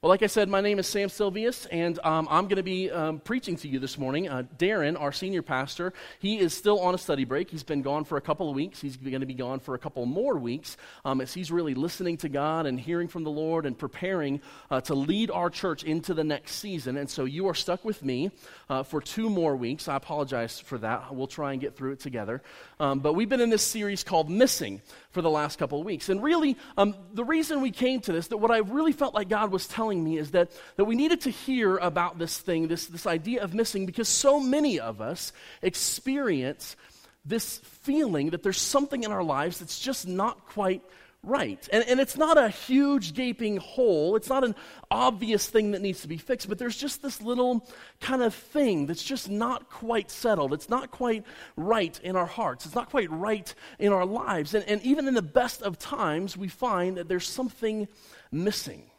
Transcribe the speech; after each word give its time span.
Well, 0.00 0.10
like 0.10 0.22
I 0.22 0.28
said, 0.28 0.48
my 0.48 0.60
name 0.60 0.78
is 0.78 0.86
Sam 0.86 1.08
Silvius, 1.08 1.66
and 1.72 1.98
um, 2.04 2.28
I'm 2.30 2.44
going 2.44 2.58
to 2.58 2.62
be 2.62 2.88
um, 2.88 3.18
preaching 3.18 3.56
to 3.56 3.66
you 3.66 3.80
this 3.80 3.98
morning. 3.98 4.28
Uh, 4.28 4.44
Darren, 4.56 4.96
our 5.00 5.10
senior 5.10 5.42
pastor, 5.42 5.92
he 6.20 6.38
is 6.38 6.54
still 6.54 6.78
on 6.78 6.94
a 6.94 6.98
study 6.98 7.24
break. 7.24 7.50
He's 7.50 7.64
been 7.64 7.82
gone 7.82 8.04
for 8.04 8.16
a 8.16 8.20
couple 8.20 8.48
of 8.48 8.54
weeks. 8.54 8.80
He's 8.80 8.96
going 8.96 9.18
to 9.18 9.26
be 9.26 9.34
gone 9.34 9.58
for 9.58 9.74
a 9.74 9.78
couple 9.78 10.06
more 10.06 10.36
weeks 10.36 10.76
um, 11.04 11.20
as 11.20 11.34
he's 11.34 11.50
really 11.50 11.74
listening 11.74 12.16
to 12.18 12.28
God 12.28 12.66
and 12.66 12.78
hearing 12.78 13.08
from 13.08 13.24
the 13.24 13.30
Lord 13.32 13.66
and 13.66 13.76
preparing 13.76 14.40
uh, 14.70 14.80
to 14.82 14.94
lead 14.94 15.32
our 15.32 15.50
church 15.50 15.82
into 15.82 16.14
the 16.14 16.22
next 16.22 16.52
season. 16.52 16.96
And 16.96 17.10
so 17.10 17.24
you 17.24 17.48
are 17.48 17.54
stuck 17.54 17.84
with 17.84 18.04
me 18.04 18.30
uh, 18.70 18.84
for 18.84 19.00
two 19.00 19.28
more 19.28 19.56
weeks. 19.56 19.88
I 19.88 19.96
apologize 19.96 20.60
for 20.60 20.78
that. 20.78 21.12
We'll 21.12 21.26
try 21.26 21.50
and 21.50 21.60
get 21.60 21.74
through 21.76 21.94
it 21.94 22.00
together. 22.00 22.40
Um, 22.78 23.00
but 23.00 23.14
we've 23.14 23.28
been 23.28 23.40
in 23.40 23.50
this 23.50 23.64
series 23.64 24.04
called 24.04 24.30
Missing 24.30 24.80
for 25.10 25.22
the 25.22 25.30
last 25.30 25.58
couple 25.58 25.80
of 25.80 25.86
weeks. 25.86 26.08
And 26.08 26.22
really, 26.22 26.56
um, 26.76 26.94
the 27.14 27.24
reason 27.24 27.62
we 27.62 27.70
came 27.70 28.00
to 28.02 28.12
this, 28.12 28.28
that 28.28 28.36
what 28.36 28.50
I 28.50 28.58
really 28.58 28.92
felt 28.92 29.14
like 29.14 29.28
God 29.28 29.50
was 29.50 29.66
telling 29.66 30.04
me 30.04 30.18
is 30.18 30.32
that, 30.32 30.50
that 30.76 30.84
we 30.84 30.96
needed 30.96 31.22
to 31.22 31.30
hear 31.30 31.76
about 31.78 32.18
this 32.18 32.38
thing, 32.38 32.68
this, 32.68 32.86
this 32.86 33.06
idea 33.06 33.42
of 33.42 33.54
missing, 33.54 33.86
because 33.86 34.08
so 34.08 34.38
many 34.38 34.78
of 34.78 35.00
us 35.00 35.32
experience 35.62 36.76
this 37.24 37.58
feeling 37.58 38.30
that 38.30 38.42
there's 38.42 38.60
something 38.60 39.02
in 39.02 39.12
our 39.12 39.24
lives 39.24 39.58
that's 39.58 39.78
just 39.78 40.06
not 40.06 40.46
quite 40.46 40.82
right. 41.22 41.68
And, 41.72 41.84
and 41.88 42.00
it's 42.00 42.16
not 42.16 42.38
a 42.38 42.48
huge 42.48 43.14
gaping 43.14 43.58
hole, 43.58 44.16
it's 44.16 44.28
not 44.28 44.44
an 44.44 44.54
obvious 44.90 45.48
thing 45.48 45.72
that 45.72 45.82
needs 45.82 46.02
to 46.02 46.08
be 46.08 46.16
fixed, 46.16 46.48
but 46.48 46.58
there's 46.58 46.76
just 46.76 47.02
this 47.02 47.20
little 47.20 47.68
kind 48.00 48.22
of 48.22 48.34
thing 48.34 48.86
that's 48.86 49.02
just 49.02 49.28
not 49.28 49.70
quite 49.70 50.10
settled. 50.10 50.52
It's 50.52 50.68
not 50.68 50.90
quite 50.90 51.24
right 51.56 51.98
in 52.02 52.16
our 52.16 52.26
hearts, 52.26 52.66
it's 52.66 52.74
not 52.74 52.90
quite 52.90 53.10
right 53.10 53.52
in 53.78 53.92
our 53.92 54.06
lives. 54.06 54.54
And, 54.54 54.64
and 54.68 54.82
even 54.82 55.08
in 55.08 55.14
the 55.14 55.22
best 55.22 55.62
of 55.62 55.78
times, 55.78 56.36
we 56.36 56.48
find 56.48 56.96
that 56.96 57.08
there's 57.08 57.28
something 57.28 57.88
missing. 58.30 58.90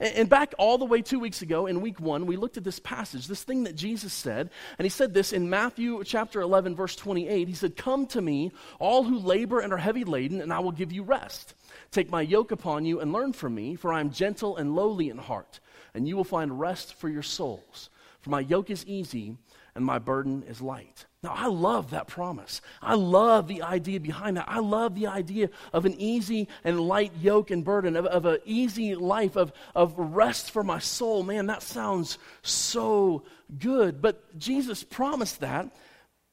And 0.00 0.28
back 0.28 0.54
all 0.58 0.78
the 0.78 0.84
way 0.84 1.02
two 1.02 1.18
weeks 1.18 1.42
ago 1.42 1.66
in 1.66 1.80
week 1.80 1.98
one, 1.98 2.26
we 2.26 2.36
looked 2.36 2.56
at 2.56 2.62
this 2.62 2.78
passage, 2.78 3.26
this 3.26 3.42
thing 3.42 3.64
that 3.64 3.74
Jesus 3.74 4.12
said. 4.12 4.50
And 4.78 4.86
he 4.86 4.90
said 4.90 5.12
this 5.12 5.32
in 5.32 5.50
Matthew 5.50 6.04
chapter 6.04 6.40
11, 6.40 6.76
verse 6.76 6.94
28. 6.94 7.48
He 7.48 7.54
said, 7.54 7.76
Come 7.76 8.06
to 8.08 8.22
me, 8.22 8.52
all 8.78 9.02
who 9.02 9.18
labor 9.18 9.58
and 9.58 9.72
are 9.72 9.78
heavy 9.78 10.04
laden, 10.04 10.40
and 10.40 10.52
I 10.52 10.60
will 10.60 10.70
give 10.70 10.92
you 10.92 11.02
rest. 11.02 11.54
Take 11.90 12.10
my 12.10 12.20
yoke 12.20 12.52
upon 12.52 12.84
you 12.84 13.00
and 13.00 13.12
learn 13.12 13.32
from 13.32 13.54
me, 13.54 13.74
for 13.74 13.92
I 13.92 14.00
am 14.00 14.10
gentle 14.10 14.56
and 14.56 14.74
lowly 14.74 15.08
in 15.08 15.18
heart, 15.18 15.60
and 15.94 16.06
you 16.06 16.16
will 16.16 16.24
find 16.24 16.60
rest 16.60 16.94
for 16.94 17.08
your 17.08 17.22
souls. 17.22 17.90
For 18.20 18.30
my 18.30 18.40
yoke 18.40 18.70
is 18.70 18.84
easy 18.86 19.36
and 19.74 19.84
my 19.84 19.98
burden 19.98 20.42
is 20.48 20.60
light. 20.60 21.06
Now, 21.22 21.32
I 21.34 21.46
love 21.46 21.90
that 21.90 22.08
promise. 22.08 22.60
I 22.82 22.94
love 22.94 23.46
the 23.46 23.62
idea 23.62 24.00
behind 24.00 24.36
that. 24.36 24.46
I 24.48 24.58
love 24.58 24.94
the 24.94 25.06
idea 25.06 25.50
of 25.72 25.84
an 25.84 25.94
easy 25.98 26.48
and 26.64 26.80
light 26.80 27.12
yoke 27.20 27.50
and 27.52 27.64
burden, 27.64 27.94
of, 27.96 28.06
of 28.06 28.26
an 28.26 28.38
easy 28.44 28.96
life, 28.96 29.36
of, 29.36 29.52
of 29.76 29.94
rest 29.96 30.50
for 30.50 30.64
my 30.64 30.80
soul. 30.80 31.22
Man, 31.22 31.46
that 31.46 31.62
sounds 31.62 32.18
so 32.42 33.22
good. 33.58 34.02
But 34.02 34.36
Jesus 34.36 34.82
promised 34.82 35.40
that. 35.40 35.70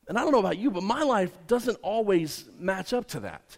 And 0.08 0.18
I 0.18 0.22
don't 0.22 0.32
know 0.32 0.40
about 0.40 0.58
you, 0.58 0.72
but 0.72 0.84
my 0.84 1.04
life 1.04 1.32
doesn't 1.48 1.78
always 1.82 2.46
match 2.60 2.94
up 2.94 3.08
to 3.10 3.22
that. 3.22 3.58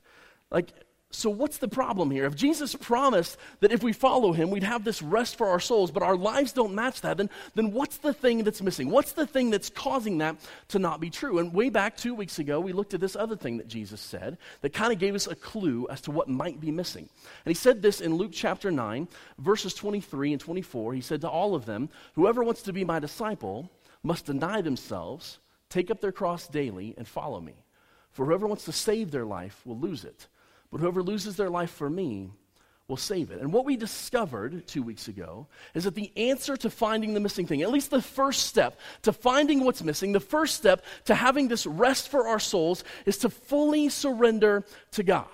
Like, 0.51 0.71
so, 1.09 1.29
what's 1.29 1.59
the 1.59 1.69
problem 1.69 2.11
here? 2.11 2.25
If 2.25 2.35
Jesus 2.35 2.75
promised 2.75 3.37
that 3.61 3.71
if 3.71 3.81
we 3.81 3.93
follow 3.93 4.33
him, 4.33 4.49
we'd 4.49 4.63
have 4.63 4.83
this 4.83 5.01
rest 5.01 5.37
for 5.37 5.47
our 5.47 5.59
souls, 5.59 5.89
but 5.89 6.03
our 6.03 6.17
lives 6.17 6.51
don't 6.51 6.75
match 6.75 6.99
that, 7.01 7.15
then, 7.15 7.29
then 7.55 7.71
what's 7.71 7.97
the 7.97 8.13
thing 8.13 8.43
that's 8.43 8.61
missing? 8.61 8.89
What's 8.89 9.13
the 9.13 9.25
thing 9.25 9.49
that's 9.49 9.69
causing 9.69 10.17
that 10.17 10.35
to 10.69 10.79
not 10.79 10.99
be 10.99 11.09
true? 11.09 11.39
And 11.39 11.53
way 11.53 11.69
back 11.69 11.95
two 11.95 12.13
weeks 12.13 12.39
ago, 12.39 12.59
we 12.59 12.73
looked 12.73 12.93
at 12.93 12.99
this 12.99 13.15
other 13.15 13.37
thing 13.37 13.57
that 13.57 13.69
Jesus 13.69 14.01
said 14.01 14.37
that 14.59 14.73
kind 14.73 14.91
of 14.91 14.99
gave 14.99 15.15
us 15.15 15.27
a 15.27 15.35
clue 15.35 15.87
as 15.89 16.01
to 16.01 16.11
what 16.11 16.27
might 16.27 16.59
be 16.59 16.71
missing. 16.71 17.07
And 17.45 17.49
he 17.49 17.55
said 17.55 17.81
this 17.81 18.01
in 18.01 18.15
Luke 18.15 18.31
chapter 18.33 18.69
9, 18.69 19.07
verses 19.39 19.73
23 19.75 20.33
and 20.33 20.41
24. 20.41 20.93
He 20.93 21.01
said 21.01 21.21
to 21.21 21.29
all 21.29 21.55
of 21.55 21.65
them, 21.65 21.87
Whoever 22.15 22.43
wants 22.43 22.63
to 22.63 22.73
be 22.73 22.83
my 22.83 22.99
disciple 22.99 23.71
must 24.03 24.25
deny 24.25 24.61
themselves, 24.61 25.39
take 25.69 25.89
up 25.89 26.01
their 26.01 26.11
cross 26.11 26.49
daily, 26.49 26.95
and 26.97 27.07
follow 27.07 27.39
me. 27.39 27.63
For 28.11 28.25
whoever 28.25 28.45
wants 28.45 28.65
to 28.65 28.73
save 28.73 29.11
their 29.11 29.25
life 29.25 29.61
will 29.65 29.79
lose 29.79 30.03
it 30.03 30.27
but 30.71 30.79
whoever 30.79 31.01
loses 31.03 31.35
their 31.35 31.49
life 31.49 31.71
for 31.71 31.89
me 31.89 32.29
will 32.87 32.97
save 32.97 33.31
it. 33.31 33.41
And 33.41 33.51
what 33.51 33.65
we 33.65 33.75
discovered 33.75 34.65
two 34.65 34.81
weeks 34.81 35.07
ago 35.09 35.47
is 35.73 35.83
that 35.83 35.95
the 35.95 36.11
answer 36.15 36.55
to 36.57 36.69
finding 36.69 37.13
the 37.13 37.19
missing 37.19 37.45
thing, 37.45 37.61
at 37.61 37.71
least 37.71 37.89
the 37.89 38.01
first 38.01 38.45
step 38.45 38.79
to 39.01 39.11
finding 39.11 39.65
what's 39.65 39.83
missing, 39.83 40.13
the 40.13 40.19
first 40.19 40.55
step 40.55 40.85
to 41.05 41.15
having 41.15 41.49
this 41.49 41.65
rest 41.65 42.07
for 42.09 42.27
our 42.27 42.39
souls 42.39 42.85
is 43.05 43.17
to 43.19 43.29
fully 43.29 43.89
surrender 43.89 44.63
to 44.91 45.03
God. 45.03 45.27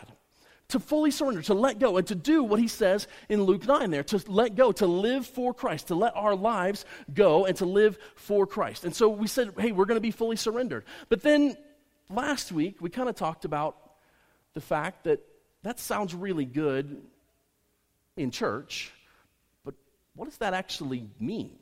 To 0.70 0.80
fully 0.80 1.12
surrender, 1.12 1.44
to 1.44 1.54
let 1.54 1.78
go, 1.78 1.98
and 1.98 2.08
to 2.08 2.16
do 2.16 2.42
what 2.42 2.60
he 2.60 2.68
says 2.68 3.08
in 3.30 3.44
Luke 3.44 3.68
9 3.68 3.92
there, 3.92 4.04
to 4.06 4.24
let 4.28 4.56
go, 4.56 4.72
to 4.72 4.88
live 4.88 5.28
for 5.28 5.54
Christ, 5.54 5.90
to 5.90 5.96
let 5.96 6.16
our 6.16 6.36
lives 6.36 6.86
go 7.14 7.46
and 7.46 7.56
to 7.58 7.66
live 7.66 8.00
for 8.16 8.48
Christ. 8.48 8.84
And 8.84 8.96
so 8.96 9.10
we 9.10 9.28
said, 9.28 9.52
hey, 9.60 9.72
we're 9.72 9.86
going 9.86 9.98
to 9.98 10.02
be 10.02 10.10
fully 10.10 10.38
surrendered. 10.38 10.86
But 11.10 11.22
then 11.22 11.58
last 12.10 12.52
week, 12.52 12.78
we 12.80 12.90
kind 12.90 13.08
of 13.08 13.16
talked 13.16 13.46
about 13.46 13.83
the 14.54 14.62
fact 14.62 15.06
that 15.06 15.20
that 15.64 15.80
sounds 15.80 16.14
really 16.14 16.46
good 16.46 17.02
in 18.18 18.32
church, 18.32 18.92
but 19.66 19.74
what 20.16 20.26
does 20.26 20.38
that 20.38 20.54
actually 20.54 21.06
mean? 21.20 21.58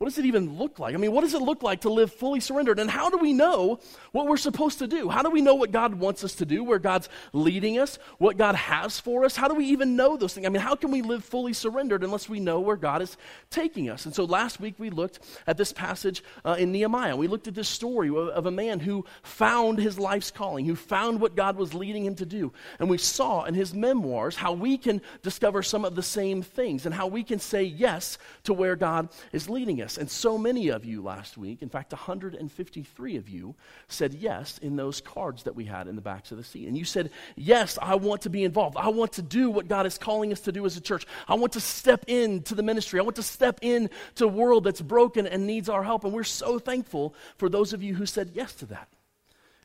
What 0.00 0.10
does 0.10 0.18
it 0.18 0.26
even 0.26 0.58
look 0.58 0.78
like? 0.78 0.94
I 0.94 0.96
mean, 0.96 1.10
what 1.10 1.22
does 1.22 1.34
it 1.34 1.42
look 1.42 1.64
like 1.64 1.80
to 1.80 1.88
live 1.88 2.12
fully 2.12 2.38
surrendered? 2.38 2.78
And 2.78 2.88
how 2.88 3.10
do 3.10 3.18
we 3.18 3.32
know 3.32 3.80
what 4.12 4.28
we're 4.28 4.36
supposed 4.36 4.78
to 4.78 4.86
do? 4.86 5.08
How 5.08 5.24
do 5.24 5.30
we 5.30 5.40
know 5.40 5.56
what 5.56 5.72
God 5.72 5.96
wants 5.96 6.22
us 6.22 6.36
to 6.36 6.46
do, 6.46 6.62
where 6.62 6.78
God's 6.78 7.08
leading 7.32 7.80
us, 7.80 7.98
what 8.18 8.36
God 8.36 8.54
has 8.54 9.00
for 9.00 9.24
us? 9.24 9.34
How 9.34 9.48
do 9.48 9.56
we 9.56 9.64
even 9.66 9.96
know 9.96 10.16
those 10.16 10.34
things? 10.34 10.46
I 10.46 10.50
mean, 10.50 10.62
how 10.62 10.76
can 10.76 10.92
we 10.92 11.02
live 11.02 11.24
fully 11.24 11.52
surrendered 11.52 12.04
unless 12.04 12.28
we 12.28 12.38
know 12.38 12.60
where 12.60 12.76
God 12.76 13.02
is 13.02 13.16
taking 13.50 13.90
us? 13.90 14.06
And 14.06 14.14
so 14.14 14.22
last 14.22 14.60
week 14.60 14.76
we 14.78 14.90
looked 14.90 15.18
at 15.48 15.56
this 15.56 15.72
passage 15.72 16.22
uh, 16.44 16.54
in 16.56 16.70
Nehemiah. 16.70 17.16
We 17.16 17.26
looked 17.26 17.48
at 17.48 17.56
this 17.56 17.68
story 17.68 18.08
of, 18.08 18.14
of 18.14 18.46
a 18.46 18.52
man 18.52 18.78
who 18.78 19.04
found 19.24 19.80
his 19.80 19.98
life's 19.98 20.30
calling, 20.30 20.64
who 20.64 20.76
found 20.76 21.20
what 21.20 21.34
God 21.34 21.56
was 21.56 21.74
leading 21.74 22.04
him 22.04 22.14
to 22.14 22.24
do. 22.24 22.52
And 22.78 22.88
we 22.88 22.98
saw 22.98 23.46
in 23.46 23.54
his 23.54 23.74
memoirs 23.74 24.36
how 24.36 24.52
we 24.52 24.78
can 24.78 25.02
discover 25.24 25.64
some 25.64 25.84
of 25.84 25.96
the 25.96 26.04
same 26.04 26.42
things 26.42 26.86
and 26.86 26.94
how 26.94 27.08
we 27.08 27.24
can 27.24 27.40
say 27.40 27.64
yes 27.64 28.16
to 28.44 28.54
where 28.54 28.76
God 28.76 29.08
is 29.32 29.50
leading 29.50 29.82
us 29.82 29.87
And 29.96 30.10
so 30.10 30.36
many 30.36 30.68
of 30.68 30.84
you 30.84 31.00
last 31.02 31.38
week, 31.38 31.62
in 31.62 31.68
fact, 31.68 31.92
153 31.92 33.16
of 33.16 33.28
you, 33.28 33.54
said 33.86 34.12
yes 34.12 34.58
in 34.58 34.76
those 34.76 35.00
cards 35.00 35.44
that 35.44 35.54
we 35.54 35.64
had 35.64 35.86
in 35.86 35.96
the 35.96 36.02
backs 36.02 36.30
of 36.32 36.36
the 36.36 36.44
seat. 36.44 36.68
And 36.68 36.76
you 36.76 36.84
said, 36.84 37.10
Yes, 37.36 37.78
I 37.80 37.94
want 37.94 38.22
to 38.22 38.30
be 38.30 38.44
involved. 38.44 38.76
I 38.76 38.88
want 38.88 39.12
to 39.12 39.22
do 39.22 39.50
what 39.50 39.68
God 39.68 39.86
is 39.86 39.96
calling 39.96 40.32
us 40.32 40.40
to 40.40 40.52
do 40.52 40.66
as 40.66 40.76
a 40.76 40.80
church. 40.80 41.06
I 41.26 41.34
want 41.34 41.54
to 41.54 41.60
step 41.60 42.04
into 42.08 42.54
the 42.54 42.62
ministry. 42.62 43.00
I 43.00 43.04
want 43.04 43.16
to 43.16 43.22
step 43.22 43.60
into 43.62 44.24
a 44.24 44.28
world 44.28 44.64
that's 44.64 44.82
broken 44.82 45.26
and 45.26 45.46
needs 45.46 45.68
our 45.68 45.82
help. 45.82 46.04
And 46.04 46.12
we're 46.12 46.24
so 46.24 46.58
thankful 46.58 47.14
for 47.36 47.48
those 47.48 47.72
of 47.72 47.82
you 47.82 47.94
who 47.94 48.04
said 48.04 48.32
yes 48.34 48.52
to 48.56 48.66
that. 48.66 48.88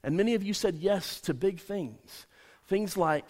And 0.04 0.16
many 0.16 0.36
of 0.36 0.44
you 0.44 0.54
said 0.54 0.76
yes 0.76 1.20
to 1.22 1.34
big 1.34 1.60
things. 1.60 2.28
Things 2.68 2.96
like 2.96 3.26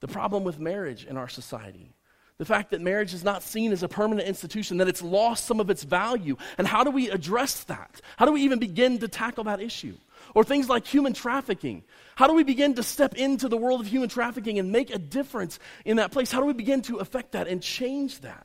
the 0.00 0.08
problem 0.08 0.42
with 0.42 0.58
marriage 0.58 1.06
in 1.06 1.16
our 1.16 1.28
society 1.28 1.94
the 2.42 2.46
fact 2.46 2.72
that 2.72 2.80
marriage 2.80 3.14
is 3.14 3.22
not 3.22 3.40
seen 3.40 3.70
as 3.70 3.84
a 3.84 3.88
permanent 3.88 4.26
institution, 4.26 4.78
that 4.78 4.88
it's 4.88 5.00
lost 5.00 5.44
some 5.44 5.60
of 5.60 5.70
its 5.70 5.84
value. 5.84 6.36
And 6.58 6.66
how 6.66 6.82
do 6.82 6.90
we 6.90 7.08
address 7.08 7.62
that? 7.64 8.00
How 8.16 8.26
do 8.26 8.32
we 8.32 8.42
even 8.42 8.58
begin 8.58 8.98
to 8.98 9.06
tackle 9.06 9.44
that 9.44 9.60
issue? 9.60 9.94
Or 10.34 10.42
things 10.42 10.68
like 10.68 10.84
human 10.84 11.12
trafficking. 11.12 11.84
How 12.16 12.26
do 12.26 12.32
we 12.32 12.42
begin 12.42 12.74
to 12.74 12.82
step 12.82 13.14
into 13.14 13.48
the 13.48 13.56
world 13.56 13.80
of 13.80 13.86
human 13.86 14.08
trafficking 14.08 14.58
and 14.58 14.72
make 14.72 14.92
a 14.92 14.98
difference 14.98 15.60
in 15.84 15.98
that 15.98 16.10
place? 16.10 16.32
How 16.32 16.40
do 16.40 16.46
we 16.46 16.52
begin 16.52 16.82
to 16.82 16.96
affect 16.96 17.30
that 17.30 17.46
and 17.46 17.62
change 17.62 18.22
that? 18.22 18.44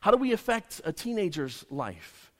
How 0.00 0.10
do 0.10 0.16
we 0.16 0.32
affect 0.32 0.80
a 0.82 0.90
teenager's 0.90 1.66
life? 1.68 2.32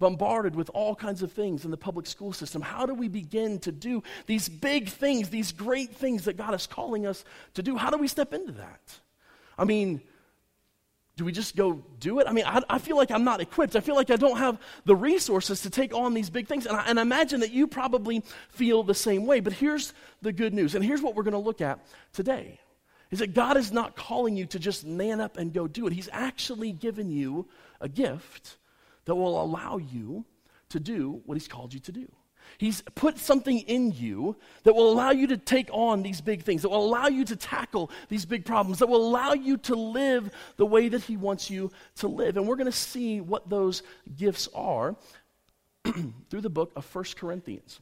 Bombarded 0.00 0.54
with 0.54 0.70
all 0.74 0.94
kinds 0.94 1.22
of 1.22 1.32
things 1.32 1.64
in 1.64 1.70
the 1.70 1.78
public 1.78 2.06
school 2.06 2.34
system. 2.34 2.60
How 2.60 2.84
do 2.84 2.92
we 2.92 3.08
begin 3.08 3.58
to 3.60 3.72
do 3.72 4.02
these 4.26 4.50
big 4.50 4.90
things, 4.90 5.30
these 5.30 5.52
great 5.52 5.96
things 5.96 6.26
that 6.26 6.36
God 6.36 6.52
is 6.52 6.66
calling 6.66 7.06
us 7.06 7.24
to 7.54 7.62
do? 7.62 7.78
How 7.78 7.88
do 7.88 7.96
we 7.96 8.06
step 8.06 8.34
into 8.34 8.52
that? 8.52 9.00
I 9.58 9.64
mean, 9.64 10.00
do 11.20 11.26
we 11.26 11.32
just 11.32 11.54
go 11.54 11.82
do 11.98 12.18
it? 12.18 12.26
I 12.26 12.32
mean, 12.32 12.46
I, 12.46 12.62
I, 12.70 12.78
feel 12.78 12.96
like 12.96 13.10
I'm 13.10 13.24
not 13.24 13.42
equipped. 13.42 13.76
I 13.76 13.80
feel 13.80 13.94
like 13.94 14.08
I 14.08 14.16
don't 14.16 14.38
have 14.38 14.58
the 14.86 14.96
resources 14.96 15.60
to 15.60 15.68
take 15.68 15.94
on 15.94 16.14
these 16.14 16.30
big 16.30 16.48
things. 16.48 16.64
And 16.64 16.74
I, 16.74 16.84
and 16.86 16.98
I 16.98 17.02
imagine 17.02 17.40
that 17.40 17.50
you 17.50 17.66
probably 17.66 18.22
feel 18.48 18.82
the 18.82 18.94
same 18.94 19.26
way. 19.26 19.40
But 19.40 19.52
here's 19.52 19.92
the 20.22 20.32
good 20.32 20.54
news. 20.54 20.74
And 20.74 20.82
here's 20.82 21.02
what 21.02 21.14
we're 21.14 21.24
going 21.24 21.32
to 21.32 21.38
look 21.38 21.60
at 21.60 21.78
today 22.14 22.58
is 23.10 23.18
that 23.18 23.34
God 23.34 23.58
is 23.58 23.70
not 23.70 23.96
calling 23.96 24.34
you 24.34 24.46
to 24.46 24.58
just 24.58 24.86
man 24.86 25.20
up 25.20 25.36
and 25.36 25.52
go 25.52 25.68
do 25.68 25.86
it. 25.86 25.92
He's 25.92 26.08
actually 26.10 26.72
given 26.72 27.10
you 27.10 27.46
a 27.82 27.88
gift 27.88 28.56
that 29.04 29.14
will 29.14 29.42
allow 29.42 29.76
you 29.76 30.24
to 30.70 30.80
do 30.80 31.20
what 31.26 31.34
He's 31.34 31.48
called 31.48 31.74
you 31.74 31.80
to 31.80 31.92
do. 31.92 32.10
He's 32.58 32.82
put 32.94 33.18
something 33.18 33.58
in 33.60 33.92
you 33.92 34.36
that 34.64 34.74
will 34.74 34.92
allow 34.92 35.10
you 35.10 35.26
to 35.28 35.36
take 35.36 35.68
on 35.72 36.02
these 36.02 36.20
big 36.20 36.42
things, 36.42 36.62
that 36.62 36.68
will 36.68 36.84
allow 36.84 37.06
you 37.06 37.24
to 37.24 37.36
tackle 37.36 37.90
these 38.08 38.24
big 38.24 38.44
problems, 38.44 38.78
that 38.78 38.88
will 38.88 39.06
allow 39.06 39.32
you 39.32 39.56
to 39.58 39.74
live 39.74 40.30
the 40.56 40.66
way 40.66 40.88
that 40.88 41.02
He 41.02 41.16
wants 41.16 41.50
you 41.50 41.70
to 41.96 42.08
live. 42.08 42.36
And 42.36 42.46
we're 42.46 42.56
going 42.56 42.66
to 42.66 42.72
see 42.72 43.20
what 43.20 43.48
those 43.48 43.82
gifts 44.16 44.48
are 44.54 44.96
through 46.30 46.40
the 46.40 46.50
book 46.50 46.72
of 46.76 46.84
First 46.84 47.16
Corinthians. 47.16 47.80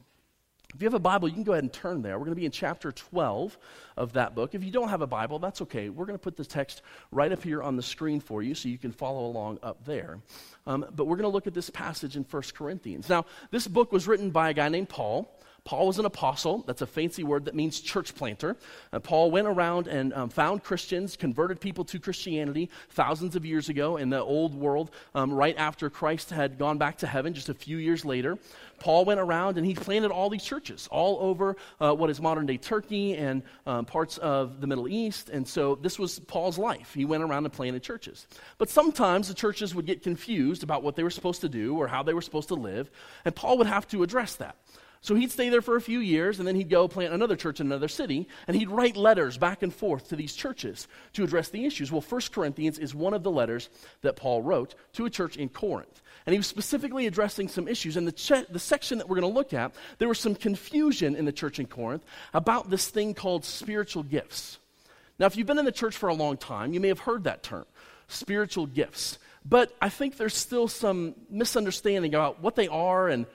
If 0.75 0.83
you 0.83 0.85
have 0.85 0.93
a 0.93 0.99
Bible, 0.99 1.27
you 1.27 1.33
can 1.33 1.43
go 1.43 1.53
ahead 1.53 1.63
and 1.63 1.73
turn 1.73 2.03
there. 2.03 2.19
We're 2.19 2.25
going 2.25 2.35
to 2.35 2.39
be 2.39 2.45
in 2.45 2.51
chapter 2.51 2.91
12 2.91 3.57
of 3.97 4.13
that 4.13 4.35
book. 4.35 4.53
If 4.53 4.63
you 4.63 4.71
don't 4.71 4.89
have 4.89 5.01
a 5.01 5.07
Bible, 5.07 5.39
that's 5.39 5.61
okay. 5.63 5.89
We're 5.89 6.05
going 6.05 6.17
to 6.17 6.21
put 6.21 6.37
the 6.37 6.45
text 6.45 6.83
right 7.11 7.31
up 7.31 7.41
here 7.41 7.63
on 7.63 7.75
the 7.75 7.81
screen 7.81 8.19
for 8.19 8.43
you 8.43 8.53
so 8.53 8.69
you 8.69 8.77
can 8.77 8.91
follow 8.91 9.25
along 9.25 9.59
up 9.63 9.83
there. 9.85 10.19
Um, 10.67 10.85
but 10.95 11.05
we're 11.05 11.15
going 11.15 11.23
to 11.29 11.33
look 11.33 11.47
at 11.47 11.55
this 11.55 11.71
passage 11.71 12.15
in 12.15 12.23
1 12.23 12.43
Corinthians. 12.53 13.09
Now, 13.09 13.25
this 13.49 13.67
book 13.67 13.91
was 13.91 14.07
written 14.07 14.29
by 14.29 14.51
a 14.51 14.53
guy 14.53 14.69
named 14.69 14.89
Paul. 14.89 15.33
Paul 15.69 15.85
was 15.85 15.99
an 15.99 16.05
apostle. 16.05 16.63
That's 16.65 16.81
a 16.81 16.87
fancy 16.87 17.23
word 17.23 17.45
that 17.45 17.53
means 17.53 17.79
church 17.79 18.15
planter. 18.15 18.57
Uh, 18.91 18.97
Paul 18.97 19.29
went 19.29 19.45
around 19.45 19.85
and 19.85 20.11
um, 20.15 20.29
found 20.29 20.63
Christians, 20.63 21.15
converted 21.15 21.61
people 21.61 21.85
to 21.85 21.99
Christianity 21.99 22.71
thousands 22.89 23.35
of 23.35 23.45
years 23.45 23.69
ago 23.69 23.97
in 23.97 24.09
the 24.09 24.19
old 24.19 24.55
world, 24.55 24.89
um, 25.13 25.31
right 25.31 25.55
after 25.59 25.91
Christ 25.91 26.31
had 26.31 26.57
gone 26.57 26.79
back 26.79 26.97
to 26.97 27.07
heaven, 27.07 27.35
just 27.35 27.49
a 27.49 27.53
few 27.53 27.77
years 27.77 28.03
later. 28.03 28.39
Paul 28.79 29.05
went 29.05 29.19
around 29.19 29.57
and 29.57 29.67
he 29.67 29.75
planted 29.75 30.09
all 30.09 30.29
these 30.29 30.43
churches 30.43 30.87
all 30.89 31.19
over 31.21 31.55
uh, 31.79 31.93
what 31.93 32.09
is 32.09 32.19
modern 32.19 32.47
day 32.47 32.57
Turkey 32.57 33.15
and 33.15 33.43
um, 33.67 33.85
parts 33.85 34.17
of 34.17 34.61
the 34.61 34.67
Middle 34.67 34.87
East. 34.87 35.29
And 35.29 35.47
so 35.47 35.75
this 35.75 35.99
was 35.99 36.17
Paul's 36.17 36.57
life. 36.57 36.95
He 36.95 37.05
went 37.05 37.21
around 37.21 37.45
and 37.45 37.53
planted 37.53 37.83
churches. 37.83 38.25
But 38.57 38.69
sometimes 38.69 39.27
the 39.27 39.35
churches 39.35 39.75
would 39.75 39.85
get 39.85 40.01
confused 40.01 40.63
about 40.63 40.81
what 40.81 40.95
they 40.95 41.03
were 41.03 41.11
supposed 41.11 41.41
to 41.41 41.49
do 41.49 41.75
or 41.75 41.87
how 41.87 42.01
they 42.01 42.15
were 42.15 42.23
supposed 42.23 42.47
to 42.47 42.55
live, 42.55 42.89
and 43.23 43.35
Paul 43.35 43.59
would 43.59 43.67
have 43.67 43.87
to 43.89 44.01
address 44.01 44.35
that. 44.37 44.55
So 45.01 45.15
he'd 45.15 45.31
stay 45.31 45.47
there 45.47 45.61
for 45.61 45.77
a 45.77 45.81
few 45.81 45.99
years, 45.99 46.39
and 46.39 46.47
then 46.47 46.55
he'd 46.55 46.69
go 46.69 46.87
plant 46.87 47.13
another 47.13 47.37
church 47.37 47.61
in 47.61 47.67
another 47.67 47.87
city, 47.87 48.27
and 48.47 48.57
he'd 48.57 48.69
write 48.69 48.97
letters 48.97 49.37
back 49.37 49.63
and 49.63 49.73
forth 49.73 50.09
to 50.09 50.17
these 50.17 50.33
churches 50.33 50.87
to 51.13 51.23
address 51.23 51.49
the 51.49 51.65
issues. 51.65 51.91
Well, 51.91 52.01
1 52.01 52.21
Corinthians 52.33 52.77
is 52.77 52.93
one 52.93 53.13
of 53.13 53.23
the 53.23 53.31
letters 53.31 53.69
that 54.01 54.17
Paul 54.17 54.41
wrote 54.41 54.75
to 54.93 55.05
a 55.05 55.09
church 55.09 55.37
in 55.37 55.47
Corinth. 55.49 56.01
And 56.25 56.33
he 56.33 56.37
was 56.39 56.47
specifically 56.47 57.07
addressing 57.07 57.47
some 57.47 57.67
issues. 57.67 57.95
And 57.95 58.05
the, 58.05 58.45
the 58.49 58.59
section 58.59 58.97
that 58.97 59.07
we're 59.07 59.19
going 59.19 59.31
to 59.31 59.37
look 59.37 59.53
at, 59.53 59.73
there 59.99 60.09
was 60.09 60.19
some 60.19 60.35
confusion 60.35 61.15
in 61.15 61.23
the 61.23 61.31
church 61.31 61.59
in 61.59 61.65
Corinth 61.65 62.03
about 62.33 62.69
this 62.69 62.89
thing 62.89 63.13
called 63.13 63.45
spiritual 63.45 64.03
gifts. 64.03 64.59
Now, 65.17 65.27
if 65.27 65.37
you've 65.37 65.47
been 65.47 65.59
in 65.59 65.65
the 65.65 65.71
church 65.71 65.95
for 65.95 66.09
a 66.09 66.13
long 66.13 66.35
time, 66.35 66.73
you 66.73 66.79
may 66.81 66.89
have 66.89 66.99
heard 66.99 67.23
that 67.23 67.41
term, 67.41 67.65
spiritual 68.09 68.65
gifts. 68.67 69.17
But 69.45 69.75
I 69.81 69.87
think 69.89 70.17
there's 70.17 70.35
still 70.35 70.67
some 70.67 71.15
misunderstanding 71.29 72.13
about 72.13 72.41
what 72.41 72.55
they 72.55 72.67
are 72.67 73.07
and 73.07 73.25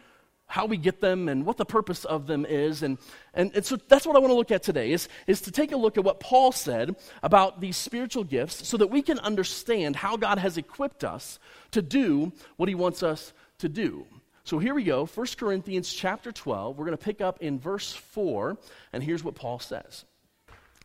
how 0.46 0.66
we 0.66 0.76
get 0.76 1.00
them 1.00 1.28
and 1.28 1.46
what 1.46 1.56
the 1.56 1.64
purpose 1.64 2.04
of 2.04 2.26
them 2.26 2.44
is. 2.44 2.82
And, 2.82 2.98
and, 3.32 3.50
and 3.54 3.64
so 3.64 3.76
that's 3.88 4.06
what 4.06 4.16
I 4.16 4.18
want 4.18 4.30
to 4.30 4.36
look 4.36 4.50
at 4.50 4.62
today 4.62 4.92
is, 4.92 5.08
is 5.26 5.40
to 5.42 5.50
take 5.50 5.72
a 5.72 5.76
look 5.76 5.96
at 5.96 6.04
what 6.04 6.20
Paul 6.20 6.52
said 6.52 6.96
about 7.22 7.60
these 7.60 7.76
spiritual 7.76 8.24
gifts 8.24 8.66
so 8.66 8.76
that 8.76 8.88
we 8.88 9.02
can 9.02 9.18
understand 9.18 9.96
how 9.96 10.16
God 10.16 10.38
has 10.38 10.56
equipped 10.56 11.02
us 11.02 11.38
to 11.72 11.82
do 11.82 12.32
what 12.56 12.68
he 12.68 12.74
wants 12.74 13.02
us 13.02 13.32
to 13.58 13.68
do. 13.68 14.06
So 14.44 14.58
here 14.58 14.74
we 14.74 14.84
go, 14.84 15.06
1 15.06 15.26
Corinthians 15.38 15.92
chapter 15.92 16.30
12. 16.30 16.76
We're 16.76 16.84
going 16.84 16.96
to 16.96 17.02
pick 17.02 17.22
up 17.22 17.40
in 17.40 17.58
verse 17.58 17.92
4, 17.92 18.58
and 18.92 19.02
here's 19.02 19.24
what 19.24 19.34
Paul 19.34 19.58
says. 19.58 20.04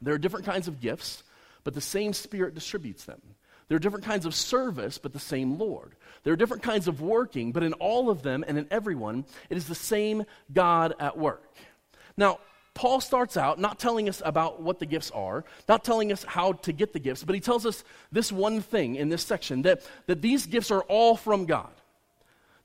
There 0.02 0.14
are 0.14 0.18
different 0.18 0.46
kinds 0.46 0.70
of 0.70 0.80
gifts, 0.80 1.24
but 1.66 1.74
the 1.74 1.82
same 1.82 2.14
Spirit 2.14 2.56
distributes 2.56 3.04
them. 3.04 3.22
There 3.70 3.76
are 3.76 3.80
different 3.80 4.06
kinds 4.06 4.26
of 4.26 4.36
service, 4.36 4.98
but 4.98 5.14
the 5.14 5.20
same 5.20 5.58
Lord. 5.58 5.96
There 6.24 6.34
are 6.34 6.36
different 6.36 6.64
kinds 6.64 6.88
of 6.88 7.02
working, 7.02 7.52
but 7.52 7.64
in 7.64 7.74
all 7.74 8.10
of 8.10 8.24
them 8.24 8.44
and 8.46 8.58
in 8.58 8.68
everyone, 8.70 9.26
it 9.50 9.56
is 9.56 9.68
the 9.68 9.76
same 9.76 10.26
God 10.52 10.96
at 11.00 11.18
work. 11.18 11.44
Now, 12.18 12.40
Paul 12.74 13.00
starts 13.00 13.38
out 13.38 13.60
not 13.60 13.80
telling 13.80 14.10
us 14.10 14.22
about 14.26 14.62
what 14.62 14.80
the 14.80 14.86
gifts 14.86 15.12
are, 15.12 15.46
not 15.68 15.84
telling 15.84 16.12
us 16.12 16.24
how 16.24 16.54
to 16.54 16.74
get 16.74 16.94
the 16.94 17.00
gifts, 17.00 17.24
but 17.24 17.36
he 17.36 17.42
tells 17.42 17.66
us 17.66 17.84
this 18.12 18.32
one 18.32 18.62
thing 18.62 18.96
in 18.96 19.10
this 19.10 19.24
section 19.24 19.62
that, 19.64 19.82
that 20.08 20.22
these 20.22 20.46
gifts 20.46 20.72
are 20.72 20.82
all 20.84 21.16
from 21.16 21.46
God 21.46 21.72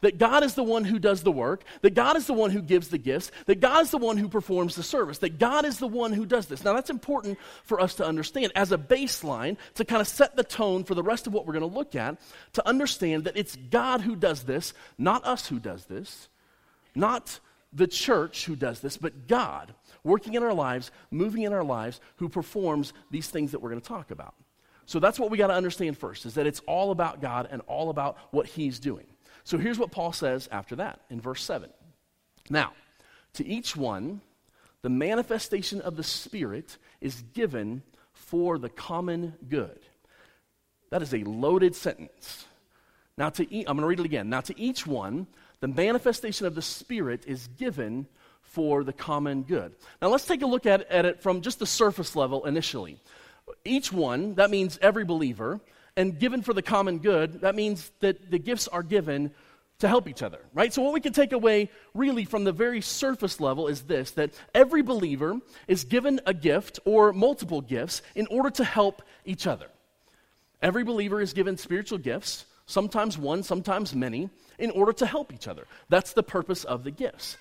that 0.05 0.19
God 0.19 0.45
is 0.45 0.53
the 0.53 0.63
one 0.63 0.85
who 0.85 0.99
does 0.99 1.23
the 1.23 1.33
work, 1.33 1.65
that 1.81 1.95
God 1.95 2.19
is 2.19 2.27
the 2.27 2.35
one 2.35 2.51
who 2.51 2.61
gives 2.61 2.89
the 2.89 2.99
gifts, 2.99 3.33
that 3.47 3.61
God 3.61 3.83
is 3.83 3.91
the 3.91 3.97
one 3.97 4.19
who 4.19 4.29
performs 4.29 4.77
the 4.77 4.83
service, 4.83 5.17
that 5.19 5.39
God 5.39 5.65
is 5.65 5.79
the 5.79 5.87
one 5.87 6.13
who 6.13 6.27
does 6.27 6.45
this. 6.45 6.63
Now, 6.63 6.75
that's 6.75 6.91
important 6.91 7.39
for 7.65 7.81
us 7.81 7.95
to 7.95 8.07
understand 8.07 8.53
as 8.55 8.71
a 8.71 8.77
baseline 8.77 9.57
to 9.77 9.85
kind 9.87 10.03
of 10.03 10.07
set 10.07 10.37
the 10.37 10.45
tone 10.45 10.85
for 10.85 10.95
the 10.95 11.03
rest 11.03 11.27
of 11.27 11.33
what 11.33 11.47
we're 11.47 11.55
going 11.55 11.71
to 11.71 11.75
look 11.75 11.95
at, 11.95 12.19
to 12.53 12.69
understand 12.69 13.25
that 13.25 13.39
it's 13.39 13.57
God 13.57 14.03
who 14.03 14.15
does 14.15 14.43
this, 14.43 14.75
not 14.99 15.25
us 15.25 15.47
who 15.47 15.59
does 15.59 15.87
this, 15.87 16.29
not 16.95 17.41
the 17.73 17.87
church 17.87 18.45
who 18.45 18.57
does 18.57 18.81
this, 18.81 18.99
but 18.99 19.27
God 19.27 19.75
working 20.03 20.35
in 20.35 20.43
our 20.43 20.53
lives, 20.53 20.91
moving 21.11 21.45
in 21.45 21.55
our 21.55 21.65
lives, 21.65 21.99
who 22.17 22.29
performs 22.29 22.93
these 23.11 23.31
things 23.31 23.53
that 23.53 23.63
we're 23.63 23.71
going 23.71 23.81
to 23.81 23.89
talk 23.89 24.11
about. 24.11 24.35
So 24.85 25.01
that's 25.01 25.19
what 25.19 25.31
we 25.31 25.39
got 25.39 25.47
to 25.47 25.55
understand 25.55 25.97
first 25.97 26.27
is 26.27 26.35
that 26.35 26.47
it's 26.47 26.61
all 26.67 26.91
about 26.91 27.23
God 27.23 27.49
and 27.51 27.63
all 27.67 27.89
about 27.89 28.19
what 28.33 28.47
he's 28.47 28.79
doing. 28.79 29.07
So 29.45 29.59
here's 29.59 29.79
what 29.79 29.93
Paul 29.93 30.13
says 30.13 30.49
after 30.51 30.77
that 30.77 31.01
in 31.11 31.21
verse 31.21 31.43
7. 31.43 31.71
Now, 32.51 32.73
to 33.35 33.47
each 33.47 33.77
one, 33.77 34.21
the 34.83 34.89
manifestation 34.89 35.81
of 35.81 35.97
the 35.97 36.03
Spirit 36.03 36.77
is 37.01 37.23
given 37.35 37.83
for 38.13 38.59
the 38.59 38.69
common 38.69 39.35
good. 39.49 39.79
That 40.91 41.03
is 41.03 41.15
a 41.15 41.25
loaded 41.25 41.75
sentence. 41.75 42.47
Now, 43.17 43.29
to 43.31 43.43
e- 43.55 43.65
I'm 43.67 43.77
going 43.77 43.81
to 43.81 43.87
read 43.87 44.01
it 44.01 44.07
again. 44.07 44.29
Now, 44.29 44.41
to 44.43 44.59
each 44.59 44.87
one, 44.87 45.27
the 45.61 45.69
manifestation 45.69 46.47
of 46.47 46.55
the 46.55 46.63
Spirit 46.63 47.25
is 47.27 47.49
given 47.49 48.07
for 48.43 48.85
the 48.85 48.93
common 48.93 49.43
good. 49.43 49.75
Now, 50.01 50.09
let's 50.09 50.27
take 50.27 50.43
a 50.43 50.47
look 50.47 50.67
at, 50.67 50.89
at 50.91 51.05
it 51.05 51.23
from 51.23 51.41
just 51.41 51.59
the 51.59 51.67
surface 51.67 52.15
level 52.15 52.45
initially. 52.47 53.01
Each 53.65 53.93
one, 53.93 54.35
that 54.35 54.51
means 54.51 54.79
every 54.81 55.05
believer, 55.05 55.61
and 55.97 56.19
given 56.19 56.43
for 56.43 56.53
the 56.53 56.63
common 56.63 56.99
good, 56.99 57.41
that 57.43 57.55
means 57.55 57.93
that 58.01 58.31
the 58.31 58.39
gifts 58.39 58.69
are 58.69 58.83
given 58.83 59.31
to 59.81 59.89
help 59.89 60.09
each 60.09 60.23
other, 60.23 60.41
right? 60.53 60.73
So, 60.73 60.83
what 60.83 60.93
we 60.93 61.01
can 61.01 61.13
take 61.13 61.33
away 61.33 61.69
really 61.95 62.25
from 62.25 62.45
the 62.45 62.53
very 62.53 62.81
surface 62.81 63.41
level 63.41 63.67
is 63.67 63.83
this 63.83 64.13
that 64.13 64.31
every 64.55 64.83
believer 64.83 65.41
is 65.67 65.85
given 65.85 66.21
a 66.27 66.35
gift 66.35 66.79
or 66.85 67.13
multiple 67.13 67.61
gifts 67.61 68.03
in 68.15 68.27
order 68.29 68.51
to 68.51 68.65
help 68.65 69.03
each 69.25 69.47
other. 69.47 69.67
Every 70.63 70.85
believer 70.85 71.21
is 71.21 71.33
given 71.33 71.57
spiritual 71.57 71.99
gifts, 71.99 72.47
sometimes 72.67 73.19
one, 73.19 73.43
sometimes 73.43 73.95
many, 73.95 74.31
in 74.59 74.71
order 74.71 74.93
to 74.95 75.07
help 75.07 75.33
each 75.33 75.49
other. 75.49 75.67
That's 75.89 76.13
the 76.13 76.23
purpose 76.23 76.65
of 76.65 76.85
the 76.85 76.91
gifts. 76.91 77.37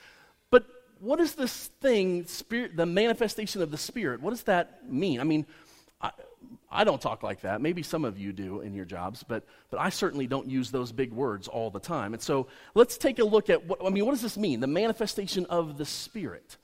But 0.49 0.65
what 0.99 1.19
is 1.19 1.35
this 1.35 1.67
thing, 1.81 2.25
spirit, 2.25 2.75
the 2.75 2.85
manifestation 2.85 3.61
of 3.61 3.71
the 3.71 3.77
Spirit? 3.77 4.21
What 4.21 4.31
does 4.31 4.43
that 4.43 4.89
mean? 4.91 5.19
I 5.19 5.23
mean, 5.23 5.45
I, 6.01 6.11
I 6.71 6.83
don't 6.83 7.01
talk 7.01 7.21
like 7.21 7.41
that. 7.41 7.61
Maybe 7.61 7.83
some 7.83 8.03
of 8.03 8.17
you 8.17 8.33
do 8.33 8.61
in 8.61 8.73
your 8.73 8.85
jobs, 8.85 9.23
but, 9.23 9.45
but 9.69 9.79
I 9.79 9.89
certainly 9.89 10.25
don't 10.25 10.49
use 10.49 10.71
those 10.71 10.91
big 10.91 11.11
words 11.11 11.47
all 11.47 11.69
the 11.69 11.79
time. 11.79 12.13
And 12.13 12.21
so 12.21 12.47
let's 12.73 12.97
take 12.97 13.19
a 13.19 13.23
look 13.23 13.49
at 13.49 13.65
what, 13.67 13.79
I 13.85 13.89
mean, 13.89 14.05
what 14.05 14.11
does 14.11 14.21
this 14.21 14.37
mean? 14.37 14.59
The 14.59 14.67
manifestation 14.67 15.45
of 15.47 15.77
the 15.77 15.85
Spirit. 15.85 16.57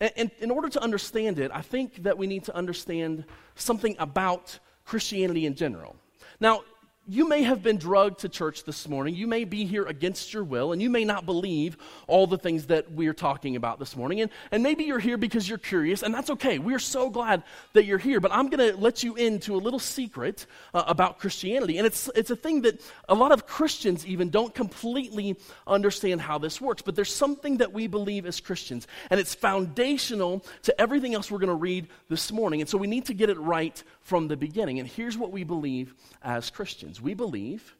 And, 0.00 0.12
and 0.16 0.30
in 0.40 0.50
order 0.50 0.68
to 0.70 0.82
understand 0.82 1.38
it, 1.38 1.50
I 1.52 1.60
think 1.60 2.04
that 2.04 2.16
we 2.16 2.26
need 2.26 2.44
to 2.44 2.56
understand 2.56 3.24
something 3.54 3.94
about 3.98 4.58
Christianity 4.84 5.46
in 5.46 5.54
general. 5.54 5.96
Now, 6.40 6.62
you 7.08 7.28
may 7.28 7.42
have 7.42 7.64
been 7.64 7.78
drugged 7.78 8.20
to 8.20 8.28
church 8.28 8.62
this 8.62 8.88
morning. 8.88 9.16
You 9.16 9.26
may 9.26 9.42
be 9.42 9.64
here 9.64 9.84
against 9.84 10.32
your 10.32 10.44
will, 10.44 10.72
and 10.72 10.80
you 10.80 10.88
may 10.88 11.04
not 11.04 11.26
believe 11.26 11.76
all 12.06 12.28
the 12.28 12.38
things 12.38 12.66
that 12.66 12.92
we're 12.92 13.12
talking 13.12 13.56
about 13.56 13.80
this 13.80 13.96
morning. 13.96 14.20
And, 14.20 14.30
and 14.52 14.62
maybe 14.62 14.84
you're 14.84 15.00
here 15.00 15.16
because 15.16 15.48
you're 15.48 15.58
curious, 15.58 16.04
and 16.04 16.14
that's 16.14 16.30
okay. 16.30 16.60
We're 16.60 16.78
so 16.78 17.10
glad 17.10 17.42
that 17.72 17.86
you're 17.86 17.98
here. 17.98 18.20
But 18.20 18.32
I'm 18.32 18.48
going 18.48 18.70
to 18.72 18.80
let 18.80 19.02
you 19.02 19.16
into 19.16 19.56
a 19.56 19.58
little 19.58 19.80
secret 19.80 20.46
uh, 20.72 20.84
about 20.86 21.18
Christianity. 21.18 21.78
And 21.78 21.86
it's, 21.88 22.08
it's 22.14 22.30
a 22.30 22.36
thing 22.36 22.62
that 22.62 22.80
a 23.08 23.14
lot 23.14 23.32
of 23.32 23.48
Christians 23.48 24.06
even 24.06 24.30
don't 24.30 24.54
completely 24.54 25.36
understand 25.66 26.20
how 26.20 26.38
this 26.38 26.60
works. 26.60 26.82
But 26.82 26.94
there's 26.94 27.12
something 27.12 27.56
that 27.56 27.72
we 27.72 27.88
believe 27.88 28.26
as 28.26 28.38
Christians, 28.38 28.86
and 29.10 29.18
it's 29.18 29.34
foundational 29.34 30.44
to 30.62 30.80
everything 30.80 31.14
else 31.14 31.32
we're 31.32 31.38
going 31.38 31.48
to 31.48 31.54
read 31.54 31.88
this 32.08 32.30
morning. 32.30 32.60
And 32.60 32.70
so 32.70 32.78
we 32.78 32.86
need 32.86 33.06
to 33.06 33.14
get 33.14 33.28
it 33.28 33.38
right 33.40 33.82
from 34.02 34.28
the 34.28 34.36
beginning. 34.36 34.78
And 34.78 34.88
here's 34.88 35.18
what 35.18 35.32
we 35.32 35.42
believe 35.42 35.94
as 36.22 36.50
Christians 36.50 36.91
we 37.00 37.14
believe 37.14 37.74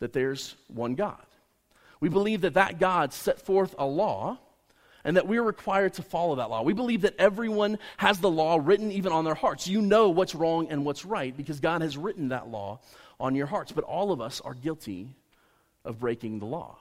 that 0.00 0.12
there's 0.12 0.56
one 0.68 0.94
God. 0.94 1.24
We 2.00 2.08
believe 2.08 2.42
that 2.42 2.54
that 2.54 2.78
God 2.78 3.12
set 3.12 3.40
forth 3.40 3.74
a 3.78 3.86
law 3.86 4.38
and 5.04 5.16
that 5.16 5.26
we're 5.26 5.42
required 5.42 5.94
to 5.94 6.02
follow 6.02 6.36
that 6.36 6.50
law. 6.50 6.62
We 6.62 6.72
believe 6.72 7.02
that 7.02 7.16
everyone 7.18 7.78
has 7.96 8.18
the 8.18 8.30
law 8.30 8.58
written 8.62 8.90
even 8.92 9.12
on 9.12 9.24
their 9.24 9.34
hearts. 9.34 9.66
You 9.66 9.82
know 9.82 10.10
what's 10.10 10.34
wrong 10.34 10.68
and 10.70 10.84
what's 10.84 11.04
right 11.04 11.36
because 11.36 11.60
God 11.60 11.82
has 11.82 11.96
written 11.96 12.28
that 12.28 12.48
law 12.48 12.80
on 13.18 13.34
your 13.34 13.46
hearts. 13.46 13.72
But 13.72 13.84
all 13.84 14.12
of 14.12 14.20
us 14.20 14.40
are 14.40 14.54
guilty 14.54 15.14
of 15.84 15.98
breaking 15.98 16.38
the 16.38 16.46
law 16.46 16.76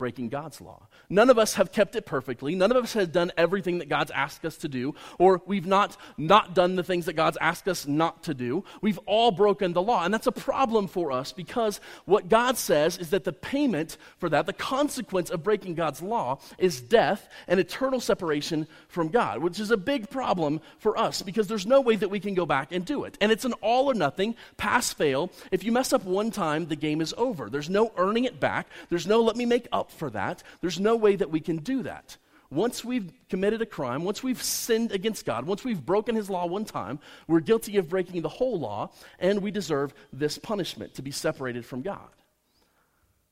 breaking 0.00 0.30
God's 0.30 0.60
law. 0.60 0.88
None 1.08 1.30
of 1.30 1.38
us 1.38 1.54
have 1.54 1.70
kept 1.70 1.94
it 1.94 2.06
perfectly. 2.06 2.56
None 2.56 2.72
of 2.72 2.82
us 2.82 2.94
has 2.94 3.06
done 3.06 3.30
everything 3.36 3.78
that 3.78 3.88
God's 3.88 4.10
asked 4.10 4.44
us 4.44 4.56
to 4.56 4.68
do, 4.68 4.94
or 5.18 5.42
we've 5.46 5.66
not 5.66 5.96
not 6.16 6.54
done 6.54 6.74
the 6.74 6.82
things 6.82 7.06
that 7.06 7.12
God's 7.12 7.38
asked 7.40 7.68
us 7.68 7.86
not 7.86 8.24
to 8.24 8.34
do. 8.34 8.64
We've 8.80 8.98
all 9.06 9.30
broken 9.30 9.72
the 9.72 9.82
law, 9.82 10.04
and 10.04 10.12
that's 10.12 10.26
a 10.26 10.32
problem 10.32 10.88
for 10.88 11.12
us 11.12 11.32
because 11.32 11.80
what 12.06 12.28
God 12.28 12.56
says 12.56 12.98
is 12.98 13.10
that 13.10 13.24
the 13.24 13.32
payment 13.32 13.98
for 14.18 14.28
that, 14.30 14.46
the 14.46 14.52
consequence 14.52 15.30
of 15.30 15.44
breaking 15.44 15.74
God's 15.74 16.00
law 16.00 16.40
is 16.58 16.80
death 16.80 17.28
and 17.46 17.60
eternal 17.60 18.00
separation 18.00 18.66
from 18.88 19.08
God, 19.08 19.42
which 19.42 19.60
is 19.60 19.70
a 19.70 19.76
big 19.76 20.08
problem 20.08 20.60
for 20.78 20.98
us 20.98 21.20
because 21.20 21.46
there's 21.46 21.66
no 21.66 21.80
way 21.82 21.96
that 21.96 22.08
we 22.08 22.20
can 22.20 22.34
go 22.34 22.46
back 22.46 22.72
and 22.72 22.84
do 22.84 23.04
it. 23.04 23.18
And 23.20 23.30
it's 23.30 23.44
an 23.44 23.52
all 23.60 23.90
or 23.90 23.94
nothing, 23.94 24.34
pass 24.56 24.92
fail. 24.92 25.30
If 25.50 25.62
you 25.62 25.72
mess 25.72 25.92
up 25.92 26.04
one 26.04 26.30
time, 26.30 26.66
the 26.66 26.76
game 26.76 27.02
is 27.02 27.14
over. 27.18 27.50
There's 27.50 27.68
no 27.68 27.92
earning 27.98 28.24
it 28.24 28.40
back. 28.40 28.66
There's 28.88 29.06
no 29.06 29.20
let 29.20 29.36
me 29.36 29.44
make 29.44 29.68
for 29.90 30.10
that. 30.10 30.42
There's 30.60 30.80
no 30.80 30.96
way 30.96 31.16
that 31.16 31.30
we 31.30 31.40
can 31.40 31.58
do 31.58 31.82
that. 31.84 32.16
once 32.50 32.84
we've 32.84 33.12
committed 33.28 33.62
a 33.62 33.66
crime, 33.66 34.02
once 34.02 34.22
we've 34.22 34.42
sinned 34.42 34.90
against 34.90 35.24
God, 35.24 35.46
once 35.46 35.64
we've 35.64 35.84
broken 35.84 36.16
his 36.16 36.28
law 36.28 36.46
one 36.46 36.64
time, 36.64 36.98
we're 37.28 37.40
guilty 37.40 37.76
of 37.76 37.88
breaking 37.88 38.22
the 38.22 38.28
whole 38.28 38.58
law, 38.58 38.90
and 39.20 39.40
we 39.40 39.52
deserve 39.52 39.94
this 40.12 40.36
punishment 40.36 40.94
to 40.94 41.02
be 41.02 41.12
separated 41.12 41.64
from 41.64 41.82
God. 41.82 42.08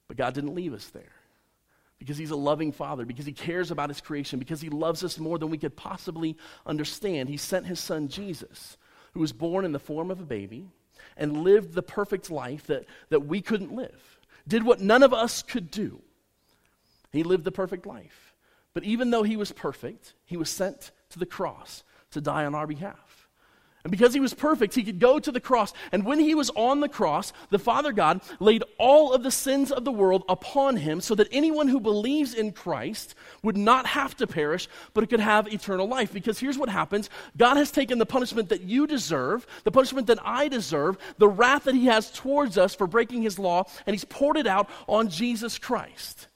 But 0.07 0.17
God 0.17 0.35
didn't 0.35 0.55
leave 0.55 0.73
us 0.73 0.87
there 0.89 1.13
because 1.99 2.17
he's 2.17 2.31
a 2.31 2.37
loving 2.37 2.71
father, 2.71 3.05
because 3.05 3.27
he 3.27 3.33
cares 3.33 3.73
about 3.73 3.91
his 3.91 4.01
creation, 4.01 4.39
because 4.39 4.61
he 4.61 4.71
loves 4.71 5.03
us 5.03 5.19
more 5.19 5.37
than 5.37 5.51
we 5.51 5.59
could 5.59 5.75
possibly 5.75 6.37
understand. 6.65 7.29
He 7.29 7.37
sent 7.37 7.67
his 7.67 7.81
son 7.81 8.07
Jesus, 8.07 8.77
who 9.15 9.21
was 9.21 9.33
born 9.33 9.65
in 9.65 9.73
the 9.73 9.81
form 9.81 10.13
of 10.13 10.21
a 10.21 10.25
baby 10.25 10.69
and 11.17 11.43
lived 11.43 11.75
the 11.75 11.83
perfect 11.83 12.31
life 12.31 12.69
that, 12.69 12.85
that 13.09 13.27
we 13.27 13.41
couldn't 13.41 13.75
live, 13.75 14.21
did 14.47 14.63
what 14.63 14.81
none 14.81 15.03
of 15.03 15.13
us 15.13 15.43
could 15.43 15.73
do. 15.73 16.01
He 17.11 17.23
lived 17.23 17.45
the 17.45 17.53
perfect 17.53 17.87
life. 17.87 18.35
But 18.75 18.85
even 18.85 19.11
though 19.11 19.23
he 19.23 19.37
was 19.37 19.53
perfect, 19.53 20.15
he 20.25 20.37
was 20.37 20.51
sent 20.51 20.93
to 21.11 21.19
the 21.19 21.27
cross 21.27 21.83
to 22.13 22.21
die 22.21 22.45
on 22.45 22.55
our 22.55 22.67
behalf. 22.67 23.29
And 23.85 23.93
because 23.93 24.13
he 24.13 24.21
was 24.21 24.35
perfect, 24.35 24.75
he 24.75 24.83
could 24.83 24.99
go 24.99 25.19
to 25.19 25.31
the 25.31 25.41
cross. 25.41 25.73
And 25.93 26.05
when 26.05 26.19
he 26.19 26.35
was 26.35 26.51
on 26.51 26.81
the 26.81 26.89
cross, 26.89 27.33
the 27.51 27.61
Father 27.61 27.93
God 27.93 28.21
laid 28.41 28.65
all 28.77 29.15
of 29.15 29.23
the 29.23 29.31
sins 29.31 29.71
of 29.71 29.85
the 29.85 29.93
world 29.93 30.25
upon 30.29 30.77
him 30.77 31.01
so 31.01 31.15
that 31.15 31.29
anyone 31.31 31.69
who 31.69 31.79
believes 31.79 32.35
in 32.35 32.53
Christ 32.53 33.15
would 33.43 33.57
not 33.57 33.87
have 33.87 34.17
to 34.17 34.27
perish, 34.27 34.69
but 34.95 35.09
could 35.09 35.21
have 35.21 35.53
eternal 35.53 35.87
life. 35.87 36.13
Because 36.13 36.39
here's 36.39 36.59
what 36.59 36.69
happens 36.69 37.09
God 37.37 37.57
has 37.57 37.71
taken 37.71 37.99
the 37.99 38.05
punishment 38.05 38.49
that 38.49 38.63
you 38.63 38.87
deserve, 38.87 39.47
the 39.63 39.73
punishment 39.73 40.09
that 40.09 40.19
I 40.23 40.49
deserve, 40.49 40.99
the 41.19 41.29
wrath 41.29 41.65
that 41.65 41.75
he 41.75 41.87
has 41.87 42.11
towards 42.11 42.59
us 42.59 42.75
for 42.75 42.87
breaking 42.87 43.23
his 43.23 43.39
law, 43.39 43.65
and 43.87 43.95
he's 43.95 44.05
poured 44.05 44.37
it 44.37 44.47
out 44.47 44.69
on 44.89 45.09
Jesus 45.09 45.57
Christ. 45.57 46.27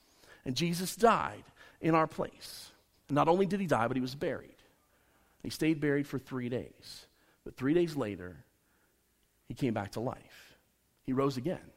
And 0.45 0.57
Jesus 0.57 0.97
died 0.97 1.45
in 1.81 1.95
our 1.95 2.07
place. 2.07 2.71
Not 3.11 3.29
only 3.29 3.47
did 3.47 3.61
he 3.61 3.67
die, 3.67 3.89
but 3.89 3.97
he 3.97 4.01
was 4.01 4.15
buried. 4.15 4.57
He 5.43 5.51
stayed 5.51 5.81
buried 5.81 6.07
for 6.07 6.19
three 6.19 6.49
days. 6.49 7.07
But 7.45 7.57
three 7.57 7.75
days 7.75 7.97
later, 7.97 8.45
he 9.49 9.55
came 9.55 9.75
back 9.75 9.93
to 9.93 10.01
life. 10.01 10.57
He 11.05 11.13
rose 11.13 11.37
again. 11.37 11.72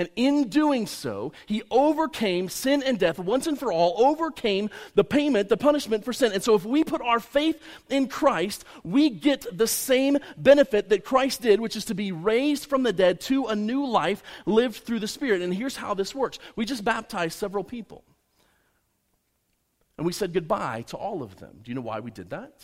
And 0.00 0.08
in 0.16 0.48
doing 0.48 0.86
so, 0.86 1.34
he 1.44 1.62
overcame 1.70 2.48
sin 2.48 2.82
and 2.82 2.98
death 2.98 3.18
once 3.18 3.46
and 3.46 3.58
for 3.58 3.70
all, 3.70 4.02
overcame 4.06 4.70
the 4.94 5.04
payment, 5.04 5.50
the 5.50 5.58
punishment 5.58 6.06
for 6.06 6.14
sin. 6.14 6.32
And 6.32 6.42
so, 6.42 6.54
if 6.54 6.64
we 6.64 6.84
put 6.84 7.02
our 7.02 7.20
faith 7.20 7.62
in 7.90 8.08
Christ, 8.08 8.64
we 8.82 9.10
get 9.10 9.44
the 9.54 9.66
same 9.66 10.16
benefit 10.38 10.88
that 10.88 11.04
Christ 11.04 11.42
did, 11.42 11.60
which 11.60 11.76
is 11.76 11.84
to 11.84 11.94
be 11.94 12.12
raised 12.12 12.64
from 12.64 12.82
the 12.82 12.94
dead 12.94 13.20
to 13.22 13.48
a 13.48 13.54
new 13.54 13.84
life 13.84 14.22
lived 14.46 14.76
through 14.86 15.00
the 15.00 15.06
Spirit. 15.06 15.42
And 15.42 15.52
here's 15.52 15.76
how 15.76 15.92
this 15.92 16.14
works 16.14 16.38
we 16.56 16.64
just 16.64 16.82
baptized 16.82 17.38
several 17.38 17.62
people. 17.62 18.02
And 19.98 20.06
we 20.06 20.14
said 20.14 20.32
goodbye 20.32 20.84
to 20.86 20.96
all 20.96 21.22
of 21.22 21.38
them. 21.40 21.60
Do 21.62 21.70
you 21.70 21.74
know 21.74 21.82
why 21.82 22.00
we 22.00 22.10
did 22.10 22.30
that? 22.30 22.54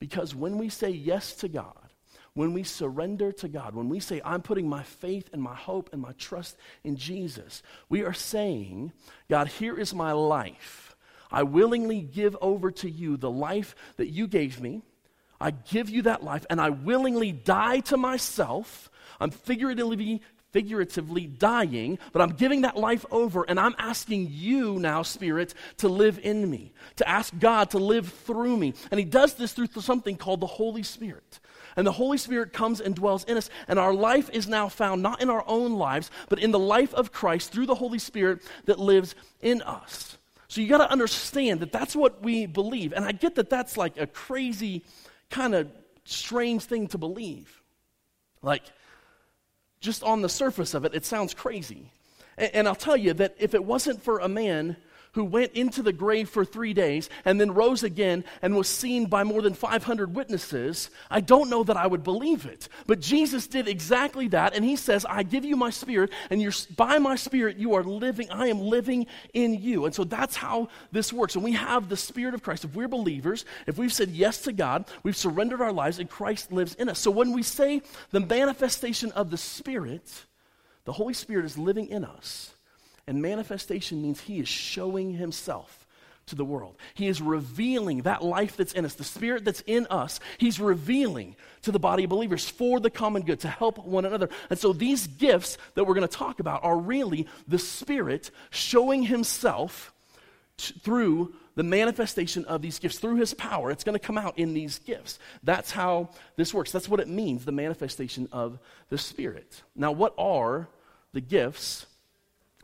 Because 0.00 0.34
when 0.34 0.58
we 0.58 0.70
say 0.70 0.90
yes 0.90 1.34
to 1.34 1.48
God, 1.48 1.83
when 2.34 2.52
we 2.52 2.64
surrender 2.64 3.30
to 3.32 3.48
God, 3.48 3.74
when 3.74 3.88
we 3.88 4.00
say, 4.00 4.20
I'm 4.24 4.42
putting 4.42 4.68
my 4.68 4.82
faith 4.82 5.30
and 5.32 5.40
my 5.40 5.54
hope 5.54 5.90
and 5.92 6.02
my 6.02 6.12
trust 6.12 6.56
in 6.82 6.96
Jesus, 6.96 7.62
we 7.88 8.02
are 8.02 8.12
saying, 8.12 8.92
God, 9.30 9.46
here 9.46 9.78
is 9.78 9.94
my 9.94 10.12
life. 10.12 10.96
I 11.30 11.44
willingly 11.44 12.00
give 12.00 12.36
over 12.40 12.70
to 12.72 12.90
you 12.90 13.16
the 13.16 13.30
life 13.30 13.74
that 13.96 14.08
you 14.08 14.26
gave 14.26 14.60
me. 14.60 14.82
I 15.40 15.50
give 15.50 15.88
you 15.90 16.02
that 16.02 16.22
life, 16.24 16.46
and 16.48 16.60
I 16.60 16.70
willingly 16.70 17.32
die 17.32 17.80
to 17.80 17.96
myself. 17.96 18.90
I'm 19.20 19.30
figuratively 19.30 20.22
figuratively 20.54 21.26
dying, 21.26 21.98
but 22.12 22.22
I'm 22.22 22.30
giving 22.30 22.60
that 22.60 22.76
life 22.76 23.04
over 23.10 23.42
and 23.42 23.58
I'm 23.58 23.74
asking 23.76 24.28
you 24.30 24.78
now, 24.78 25.02
Spirit, 25.02 25.52
to 25.78 25.88
live 25.88 26.20
in 26.22 26.48
me, 26.48 26.72
to 26.94 27.08
ask 27.08 27.36
God 27.40 27.70
to 27.70 27.78
live 27.78 28.08
through 28.08 28.56
me. 28.56 28.74
And 28.92 29.00
He 29.00 29.04
does 29.04 29.34
this 29.34 29.52
through 29.52 29.66
something 29.80 30.16
called 30.16 30.38
the 30.38 30.46
Holy 30.46 30.84
Spirit. 30.84 31.40
And 31.76 31.84
the 31.84 31.90
Holy 31.90 32.18
Spirit 32.18 32.52
comes 32.52 32.80
and 32.80 32.94
dwells 32.94 33.24
in 33.24 33.36
us, 33.36 33.50
and 33.66 33.80
our 33.80 33.92
life 33.92 34.30
is 34.32 34.46
now 34.46 34.68
found 34.68 35.02
not 35.02 35.20
in 35.20 35.28
our 35.28 35.42
own 35.48 35.72
lives, 35.72 36.08
but 36.28 36.38
in 36.38 36.52
the 36.52 36.58
life 36.58 36.94
of 36.94 37.10
Christ 37.10 37.50
through 37.50 37.66
the 37.66 37.74
Holy 37.74 37.98
Spirit 37.98 38.40
that 38.66 38.78
lives 38.78 39.16
in 39.42 39.60
us. 39.62 40.16
So 40.46 40.60
you 40.60 40.68
got 40.68 40.78
to 40.78 40.92
understand 40.92 41.58
that 41.60 41.72
that's 41.72 41.96
what 41.96 42.22
we 42.22 42.46
believe. 42.46 42.92
And 42.92 43.04
I 43.04 43.10
get 43.10 43.34
that 43.34 43.50
that's 43.50 43.76
like 43.76 43.98
a 43.98 44.06
crazy, 44.06 44.84
kind 45.30 45.52
of 45.52 45.68
strange 46.04 46.62
thing 46.62 46.86
to 46.88 46.98
believe. 46.98 47.60
Like, 48.40 48.62
just 49.84 50.02
on 50.02 50.22
the 50.22 50.28
surface 50.28 50.74
of 50.74 50.84
it, 50.84 50.94
it 50.94 51.04
sounds 51.04 51.34
crazy. 51.34 51.90
And, 52.36 52.50
and 52.54 52.68
I'll 52.68 52.74
tell 52.74 52.96
you 52.96 53.12
that 53.14 53.36
if 53.38 53.54
it 53.54 53.64
wasn't 53.64 54.02
for 54.02 54.18
a 54.18 54.28
man 54.28 54.76
who 55.14 55.24
went 55.24 55.52
into 55.52 55.82
the 55.82 55.92
grave 55.92 56.28
for 56.28 56.44
three 56.44 56.74
days 56.74 57.08
and 57.24 57.40
then 57.40 57.54
rose 57.54 57.82
again 57.82 58.24
and 58.42 58.56
was 58.56 58.68
seen 58.68 59.06
by 59.06 59.24
more 59.24 59.42
than 59.42 59.54
500 59.54 60.14
witnesses, 60.14 60.90
I 61.10 61.20
don't 61.20 61.50
know 61.50 61.64
that 61.64 61.76
I 61.76 61.86
would 61.86 62.04
believe 62.04 62.46
it. 62.46 62.68
But 62.86 63.00
Jesus 63.00 63.46
did 63.46 63.68
exactly 63.68 64.28
that, 64.28 64.54
and 64.54 64.64
he 64.64 64.76
says, 64.76 65.06
I 65.08 65.22
give 65.22 65.44
you 65.44 65.56
my 65.56 65.70
spirit, 65.70 66.10
and 66.30 66.42
you're, 66.42 66.52
by 66.76 66.98
my 66.98 67.16
spirit 67.16 67.56
you 67.56 67.74
are 67.74 67.84
living, 67.84 68.30
I 68.30 68.48
am 68.48 68.60
living 68.60 69.06
in 69.32 69.54
you. 69.54 69.86
And 69.86 69.94
so 69.94 70.04
that's 70.04 70.36
how 70.36 70.68
this 70.92 71.12
works. 71.12 71.34
And 71.34 71.44
we 71.44 71.52
have 71.52 71.88
the 71.88 71.96
spirit 71.96 72.34
of 72.34 72.42
Christ. 72.42 72.64
If 72.64 72.74
we're 72.74 72.88
believers, 72.88 73.44
if 73.66 73.78
we've 73.78 73.92
said 73.92 74.10
yes 74.10 74.42
to 74.42 74.52
God, 74.52 74.84
we've 75.02 75.16
surrendered 75.16 75.60
our 75.60 75.72
lives, 75.72 75.98
and 75.98 76.10
Christ 76.10 76.52
lives 76.52 76.74
in 76.74 76.88
us. 76.88 76.98
So 76.98 77.10
when 77.10 77.32
we 77.32 77.42
say 77.42 77.82
the 78.10 78.20
manifestation 78.20 79.12
of 79.12 79.30
the 79.30 79.38
Spirit, 79.38 80.24
the 80.84 80.92
Holy 80.92 81.14
Spirit 81.14 81.44
is 81.44 81.56
living 81.56 81.88
in 81.88 82.04
us. 82.04 82.53
And 83.06 83.20
manifestation 83.20 84.00
means 84.02 84.20
he 84.20 84.40
is 84.40 84.48
showing 84.48 85.12
himself 85.12 85.86
to 86.26 86.34
the 86.34 86.44
world. 86.44 86.76
He 86.94 87.06
is 87.06 87.20
revealing 87.20 88.02
that 88.02 88.24
life 88.24 88.56
that's 88.56 88.72
in 88.72 88.84
us, 88.84 88.94
the 88.94 89.04
spirit 89.04 89.44
that's 89.44 89.62
in 89.66 89.86
us. 89.90 90.20
He's 90.38 90.58
revealing 90.58 91.36
to 91.62 91.72
the 91.72 91.78
body 91.78 92.04
of 92.04 92.10
believers 92.10 92.48
for 92.48 92.80
the 92.80 92.90
common 92.90 93.22
good, 93.22 93.40
to 93.40 93.48
help 93.48 93.78
one 93.84 94.04
another. 94.04 94.30
And 94.48 94.58
so 94.58 94.72
these 94.72 95.06
gifts 95.06 95.58
that 95.74 95.84
we're 95.84 95.94
going 95.94 96.08
to 96.08 96.16
talk 96.16 96.40
about 96.40 96.64
are 96.64 96.78
really 96.78 97.26
the 97.46 97.58
spirit 97.58 98.30
showing 98.50 99.02
himself 99.02 99.92
t- 100.56 100.74
through 100.80 101.34
the 101.56 101.62
manifestation 101.62 102.44
of 102.46 102.62
these 102.62 102.78
gifts, 102.78 102.98
through 102.98 103.16
his 103.16 103.34
power. 103.34 103.70
It's 103.70 103.84
going 103.84 103.98
to 103.98 104.04
come 104.04 104.18
out 104.18 104.38
in 104.38 104.54
these 104.54 104.78
gifts. 104.78 105.18
That's 105.42 105.70
how 105.70 106.08
this 106.36 106.54
works. 106.54 106.72
That's 106.72 106.88
what 106.88 107.00
it 107.00 107.08
means, 107.08 107.44
the 107.44 107.52
manifestation 107.52 108.28
of 108.32 108.58
the 108.88 108.98
spirit. 108.98 109.62
Now, 109.76 109.92
what 109.92 110.14
are 110.16 110.68
the 111.12 111.20
gifts? 111.20 111.86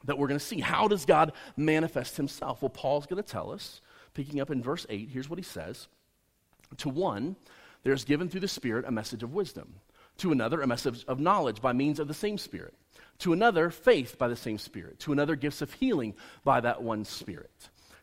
That 0.04 0.18
we're 0.18 0.28
going 0.28 0.38
to 0.38 0.44
see. 0.44 0.60
How 0.60 0.88
does 0.88 1.04
God 1.04 1.32
manifest 1.56 2.16
himself? 2.16 2.62
Well, 2.62 2.70
Paul's 2.70 3.06
going 3.06 3.22
to 3.22 3.28
tell 3.28 3.50
us, 3.52 3.80
picking 4.14 4.40
up 4.40 4.50
in 4.50 4.62
verse 4.62 4.86
8, 4.88 5.08
here's 5.10 5.28
what 5.28 5.38
he 5.38 5.44
says 5.44 5.88
To 6.78 6.88
one, 6.88 7.36
there's 7.82 8.04
given 8.04 8.28
through 8.28 8.40
the 8.40 8.48
Spirit 8.48 8.84
a 8.86 8.90
message 8.90 9.22
of 9.22 9.32
wisdom, 9.32 9.74
to 10.18 10.32
another, 10.32 10.60
a 10.60 10.66
message 10.66 11.04
of 11.06 11.20
knowledge 11.20 11.60
by 11.60 11.72
means 11.72 11.98
of 11.98 12.08
the 12.08 12.14
same 12.14 12.38
Spirit, 12.38 12.74
to 13.18 13.32
another, 13.32 13.70
faith 13.70 14.18
by 14.18 14.28
the 14.28 14.36
same 14.36 14.58
Spirit, 14.58 14.98
to 15.00 15.12
another, 15.12 15.36
gifts 15.36 15.62
of 15.62 15.72
healing 15.74 16.14
by 16.44 16.60
that 16.60 16.82
one 16.82 17.04
Spirit. 17.04 17.50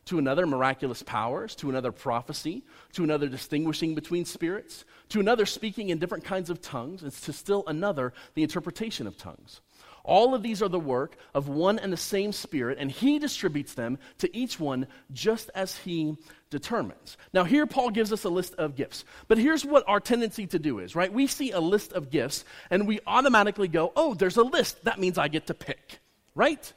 To 0.06 0.18
another, 0.18 0.46
miraculous 0.46 1.02
powers, 1.02 1.54
to 1.56 1.68
another, 1.68 1.92
prophecy, 1.92 2.64
to 2.94 3.04
another, 3.04 3.28
distinguishing 3.28 3.94
between 3.94 4.24
spirits, 4.24 4.86
to 5.10 5.20
another, 5.20 5.44
speaking 5.44 5.90
in 5.90 5.98
different 5.98 6.24
kinds 6.24 6.48
of 6.48 6.62
tongues, 6.62 7.02
and 7.02 7.12
to 7.12 7.32
still 7.32 7.62
another, 7.66 8.14
the 8.32 8.42
interpretation 8.42 9.06
of 9.06 9.18
tongues. 9.18 9.60
All 10.08 10.34
of 10.34 10.42
these 10.42 10.62
are 10.62 10.68
the 10.68 10.80
work 10.80 11.16
of 11.34 11.48
one 11.48 11.78
and 11.78 11.92
the 11.92 11.98
same 11.98 12.32
Spirit, 12.32 12.78
and 12.80 12.90
He 12.90 13.18
distributes 13.18 13.74
them 13.74 13.98
to 14.18 14.36
each 14.36 14.58
one 14.58 14.86
just 15.12 15.50
as 15.54 15.76
He 15.76 16.16
determines. 16.48 17.18
Now, 17.34 17.44
here 17.44 17.66
Paul 17.66 17.90
gives 17.90 18.10
us 18.10 18.24
a 18.24 18.30
list 18.30 18.54
of 18.54 18.74
gifts. 18.74 19.04
But 19.28 19.36
here's 19.36 19.66
what 19.66 19.84
our 19.86 20.00
tendency 20.00 20.46
to 20.46 20.58
do 20.58 20.78
is, 20.78 20.96
right? 20.96 21.12
We 21.12 21.26
see 21.26 21.50
a 21.50 21.60
list 21.60 21.92
of 21.92 22.10
gifts, 22.10 22.46
and 22.70 22.88
we 22.88 23.00
automatically 23.06 23.68
go, 23.68 23.92
oh, 23.96 24.14
there's 24.14 24.38
a 24.38 24.42
list. 24.42 24.82
That 24.84 24.98
means 24.98 25.18
I 25.18 25.28
get 25.28 25.48
to 25.48 25.54
pick, 25.54 26.00
right? 26.34 26.72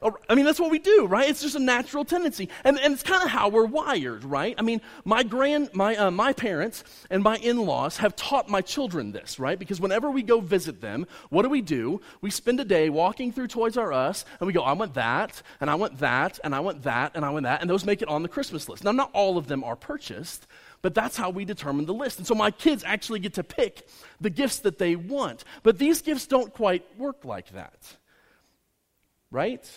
I 0.00 0.36
mean, 0.36 0.44
that's 0.44 0.60
what 0.60 0.70
we 0.70 0.78
do, 0.78 1.06
right? 1.06 1.28
It's 1.28 1.42
just 1.42 1.56
a 1.56 1.60
natural 1.60 2.04
tendency. 2.04 2.48
And, 2.62 2.78
and 2.78 2.94
it's 2.94 3.02
kind 3.02 3.22
of 3.22 3.30
how 3.30 3.48
we're 3.48 3.64
wired, 3.64 4.24
right? 4.24 4.54
I 4.56 4.62
mean, 4.62 4.80
my, 5.04 5.24
grand, 5.24 5.70
my, 5.74 5.96
uh, 5.96 6.10
my 6.12 6.32
parents 6.32 6.84
and 7.10 7.20
my 7.22 7.36
in 7.38 7.66
laws 7.66 7.96
have 7.96 8.14
taught 8.14 8.48
my 8.48 8.60
children 8.60 9.10
this, 9.10 9.40
right? 9.40 9.58
Because 9.58 9.80
whenever 9.80 10.08
we 10.08 10.22
go 10.22 10.40
visit 10.40 10.80
them, 10.80 11.06
what 11.30 11.42
do 11.42 11.48
we 11.48 11.62
do? 11.62 12.00
We 12.20 12.30
spend 12.30 12.60
a 12.60 12.64
day 12.64 12.90
walking 12.90 13.32
through 13.32 13.48
Toys 13.48 13.76
R 13.76 13.92
Us 13.92 14.24
and 14.38 14.46
we 14.46 14.52
go, 14.52 14.62
I 14.62 14.72
want 14.74 14.94
that, 14.94 15.42
and 15.60 15.68
I 15.68 15.74
want 15.74 15.98
that, 15.98 16.38
and 16.44 16.54
I 16.54 16.60
want 16.60 16.82
that, 16.82 17.16
and 17.16 17.24
I 17.24 17.30
want 17.30 17.42
that. 17.44 17.60
And 17.60 17.68
those 17.68 17.84
make 17.84 18.00
it 18.00 18.08
on 18.08 18.22
the 18.22 18.28
Christmas 18.28 18.68
list. 18.68 18.84
Now, 18.84 18.92
not 18.92 19.10
all 19.14 19.36
of 19.36 19.48
them 19.48 19.64
are 19.64 19.74
purchased, 19.74 20.46
but 20.80 20.94
that's 20.94 21.16
how 21.16 21.30
we 21.30 21.44
determine 21.44 21.86
the 21.86 21.94
list. 21.94 22.18
And 22.18 22.26
so 22.26 22.36
my 22.36 22.52
kids 22.52 22.84
actually 22.86 23.18
get 23.18 23.34
to 23.34 23.42
pick 23.42 23.88
the 24.20 24.30
gifts 24.30 24.60
that 24.60 24.78
they 24.78 24.94
want. 24.94 25.42
But 25.64 25.78
these 25.78 26.02
gifts 26.02 26.28
don't 26.28 26.54
quite 26.54 26.84
work 26.96 27.24
like 27.24 27.50
that, 27.50 27.96
right? 29.32 29.68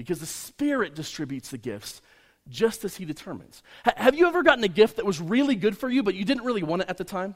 Because 0.00 0.18
the 0.18 0.24
Spirit 0.24 0.94
distributes 0.94 1.50
the 1.50 1.58
gifts 1.58 2.00
just 2.48 2.86
as 2.86 2.96
He 2.96 3.04
determines. 3.04 3.62
H- 3.86 3.92
have 3.98 4.14
you 4.14 4.26
ever 4.28 4.42
gotten 4.42 4.64
a 4.64 4.68
gift 4.68 4.96
that 4.96 5.04
was 5.04 5.20
really 5.20 5.54
good 5.54 5.76
for 5.76 5.90
you, 5.90 6.02
but 6.02 6.14
you 6.14 6.24
didn't 6.24 6.44
really 6.44 6.62
want 6.62 6.80
it 6.80 6.88
at 6.88 6.96
the 6.96 7.04
time? 7.04 7.34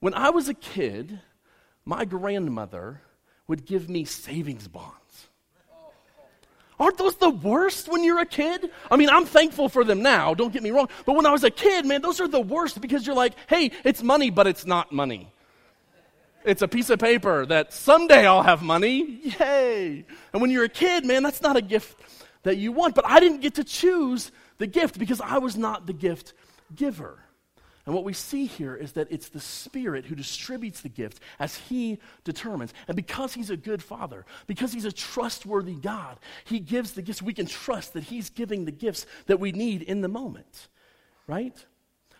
When 0.00 0.14
I 0.14 0.30
was 0.30 0.48
a 0.48 0.54
kid, 0.54 1.20
my 1.84 2.06
grandmother 2.06 3.02
would 3.46 3.66
give 3.66 3.90
me 3.90 4.06
savings 4.06 4.68
bonds. 4.68 5.28
Aren't 6.80 6.96
those 6.96 7.16
the 7.16 7.28
worst 7.28 7.88
when 7.88 8.02
you're 8.02 8.20
a 8.20 8.26
kid? 8.26 8.70
I 8.90 8.96
mean, 8.96 9.10
I'm 9.10 9.26
thankful 9.26 9.68
for 9.68 9.84
them 9.84 10.00
now, 10.00 10.32
don't 10.32 10.50
get 10.50 10.62
me 10.62 10.70
wrong. 10.70 10.88
But 11.04 11.14
when 11.14 11.26
I 11.26 11.32
was 11.32 11.44
a 11.44 11.50
kid, 11.50 11.84
man, 11.84 12.00
those 12.00 12.22
are 12.22 12.26
the 12.26 12.40
worst 12.40 12.80
because 12.80 13.06
you're 13.06 13.14
like, 13.14 13.34
hey, 13.48 13.70
it's 13.84 14.02
money, 14.02 14.30
but 14.30 14.46
it's 14.46 14.64
not 14.64 14.92
money. 14.92 15.30
It's 16.44 16.62
a 16.62 16.68
piece 16.68 16.90
of 16.90 16.98
paper 16.98 17.46
that 17.46 17.72
someday 17.72 18.26
I'll 18.26 18.42
have 18.42 18.62
money. 18.62 19.20
Yay. 19.38 20.04
And 20.32 20.42
when 20.42 20.50
you're 20.50 20.64
a 20.64 20.68
kid, 20.68 21.04
man, 21.04 21.22
that's 21.22 21.42
not 21.42 21.56
a 21.56 21.62
gift 21.62 21.98
that 22.42 22.56
you 22.56 22.72
want. 22.72 22.94
But 22.94 23.06
I 23.06 23.20
didn't 23.20 23.40
get 23.40 23.54
to 23.54 23.64
choose 23.64 24.32
the 24.58 24.66
gift 24.66 24.98
because 24.98 25.20
I 25.20 25.38
was 25.38 25.56
not 25.56 25.86
the 25.86 25.92
gift 25.92 26.34
giver. 26.74 27.18
And 27.84 27.94
what 27.94 28.04
we 28.04 28.12
see 28.12 28.46
here 28.46 28.76
is 28.76 28.92
that 28.92 29.08
it's 29.10 29.28
the 29.28 29.40
Spirit 29.40 30.04
who 30.04 30.14
distributes 30.14 30.82
the 30.82 30.88
gift 30.88 31.20
as 31.40 31.56
He 31.56 31.98
determines. 32.22 32.72
And 32.86 32.94
because 32.94 33.34
He's 33.34 33.50
a 33.50 33.56
good 33.56 33.82
Father, 33.82 34.24
because 34.46 34.72
He's 34.72 34.84
a 34.84 34.92
trustworthy 34.92 35.74
God, 35.74 36.18
He 36.44 36.60
gives 36.60 36.92
the 36.92 37.02
gifts. 37.02 37.22
We 37.22 37.34
can 37.34 37.46
trust 37.46 37.94
that 37.94 38.04
He's 38.04 38.30
giving 38.30 38.64
the 38.64 38.72
gifts 38.72 39.06
that 39.26 39.40
we 39.40 39.50
need 39.50 39.82
in 39.82 40.00
the 40.00 40.08
moment, 40.08 40.68
right? 41.26 41.64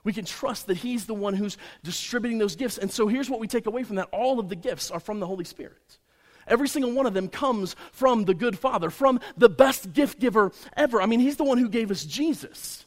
We 0.04 0.12
can 0.12 0.24
trust 0.24 0.66
that 0.66 0.76
He's 0.76 1.06
the 1.06 1.14
one 1.14 1.34
who's 1.34 1.56
distributing 1.82 2.38
those 2.38 2.56
gifts. 2.56 2.78
And 2.78 2.90
so 2.90 3.06
here's 3.06 3.30
what 3.30 3.40
we 3.40 3.46
take 3.46 3.66
away 3.66 3.82
from 3.84 3.96
that 3.96 4.08
all 4.12 4.40
of 4.40 4.48
the 4.48 4.56
gifts 4.56 4.90
are 4.90 5.00
from 5.00 5.20
the 5.20 5.26
Holy 5.26 5.44
Spirit. 5.44 5.98
Every 6.46 6.68
single 6.68 6.92
one 6.92 7.06
of 7.06 7.14
them 7.14 7.28
comes 7.28 7.76
from 7.92 8.24
the 8.24 8.34
good 8.34 8.58
Father, 8.58 8.90
from 8.90 9.20
the 9.36 9.48
best 9.48 9.92
gift 9.92 10.18
giver 10.18 10.52
ever. 10.76 11.00
I 11.00 11.06
mean, 11.06 11.20
He's 11.20 11.36
the 11.36 11.44
one 11.44 11.58
who 11.58 11.68
gave 11.68 11.90
us 11.90 12.04
Jesus. 12.04 12.84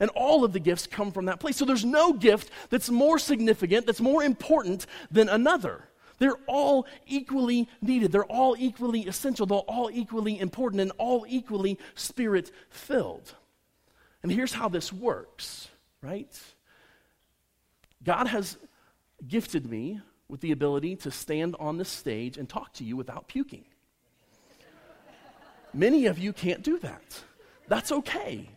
And 0.00 0.10
all 0.10 0.44
of 0.44 0.52
the 0.52 0.60
gifts 0.60 0.86
come 0.86 1.10
from 1.10 1.26
that 1.26 1.40
place. 1.40 1.56
So 1.56 1.64
there's 1.64 1.84
no 1.84 2.12
gift 2.12 2.50
that's 2.70 2.88
more 2.88 3.18
significant, 3.18 3.84
that's 3.84 4.00
more 4.00 4.22
important 4.22 4.86
than 5.10 5.28
another. 5.28 5.84
They're 6.18 6.38
all 6.46 6.86
equally 7.06 7.68
needed. 7.80 8.12
They're 8.12 8.24
all 8.24 8.56
equally 8.58 9.06
essential. 9.06 9.46
They're 9.46 9.58
all 9.58 9.90
equally 9.92 10.38
important 10.38 10.82
and 10.82 10.92
all 10.98 11.24
equally 11.28 11.78
spirit 11.94 12.50
filled. 12.70 13.34
And 14.22 14.32
here's 14.32 14.52
how 14.52 14.68
this 14.68 14.92
works, 14.92 15.68
right? 16.02 16.40
God 18.02 18.26
has 18.28 18.56
gifted 19.26 19.68
me 19.68 20.00
with 20.28 20.40
the 20.40 20.52
ability 20.52 20.96
to 20.96 21.10
stand 21.10 21.56
on 21.58 21.78
the 21.78 21.84
stage 21.84 22.36
and 22.36 22.48
talk 22.48 22.72
to 22.74 22.84
you 22.84 22.96
without 22.96 23.28
puking. 23.28 23.64
Many 25.74 26.06
of 26.06 26.18
you 26.18 26.32
can't 26.32 26.62
do 26.62 26.78
that. 26.78 27.22
That's 27.66 27.92
okay. 27.92 28.48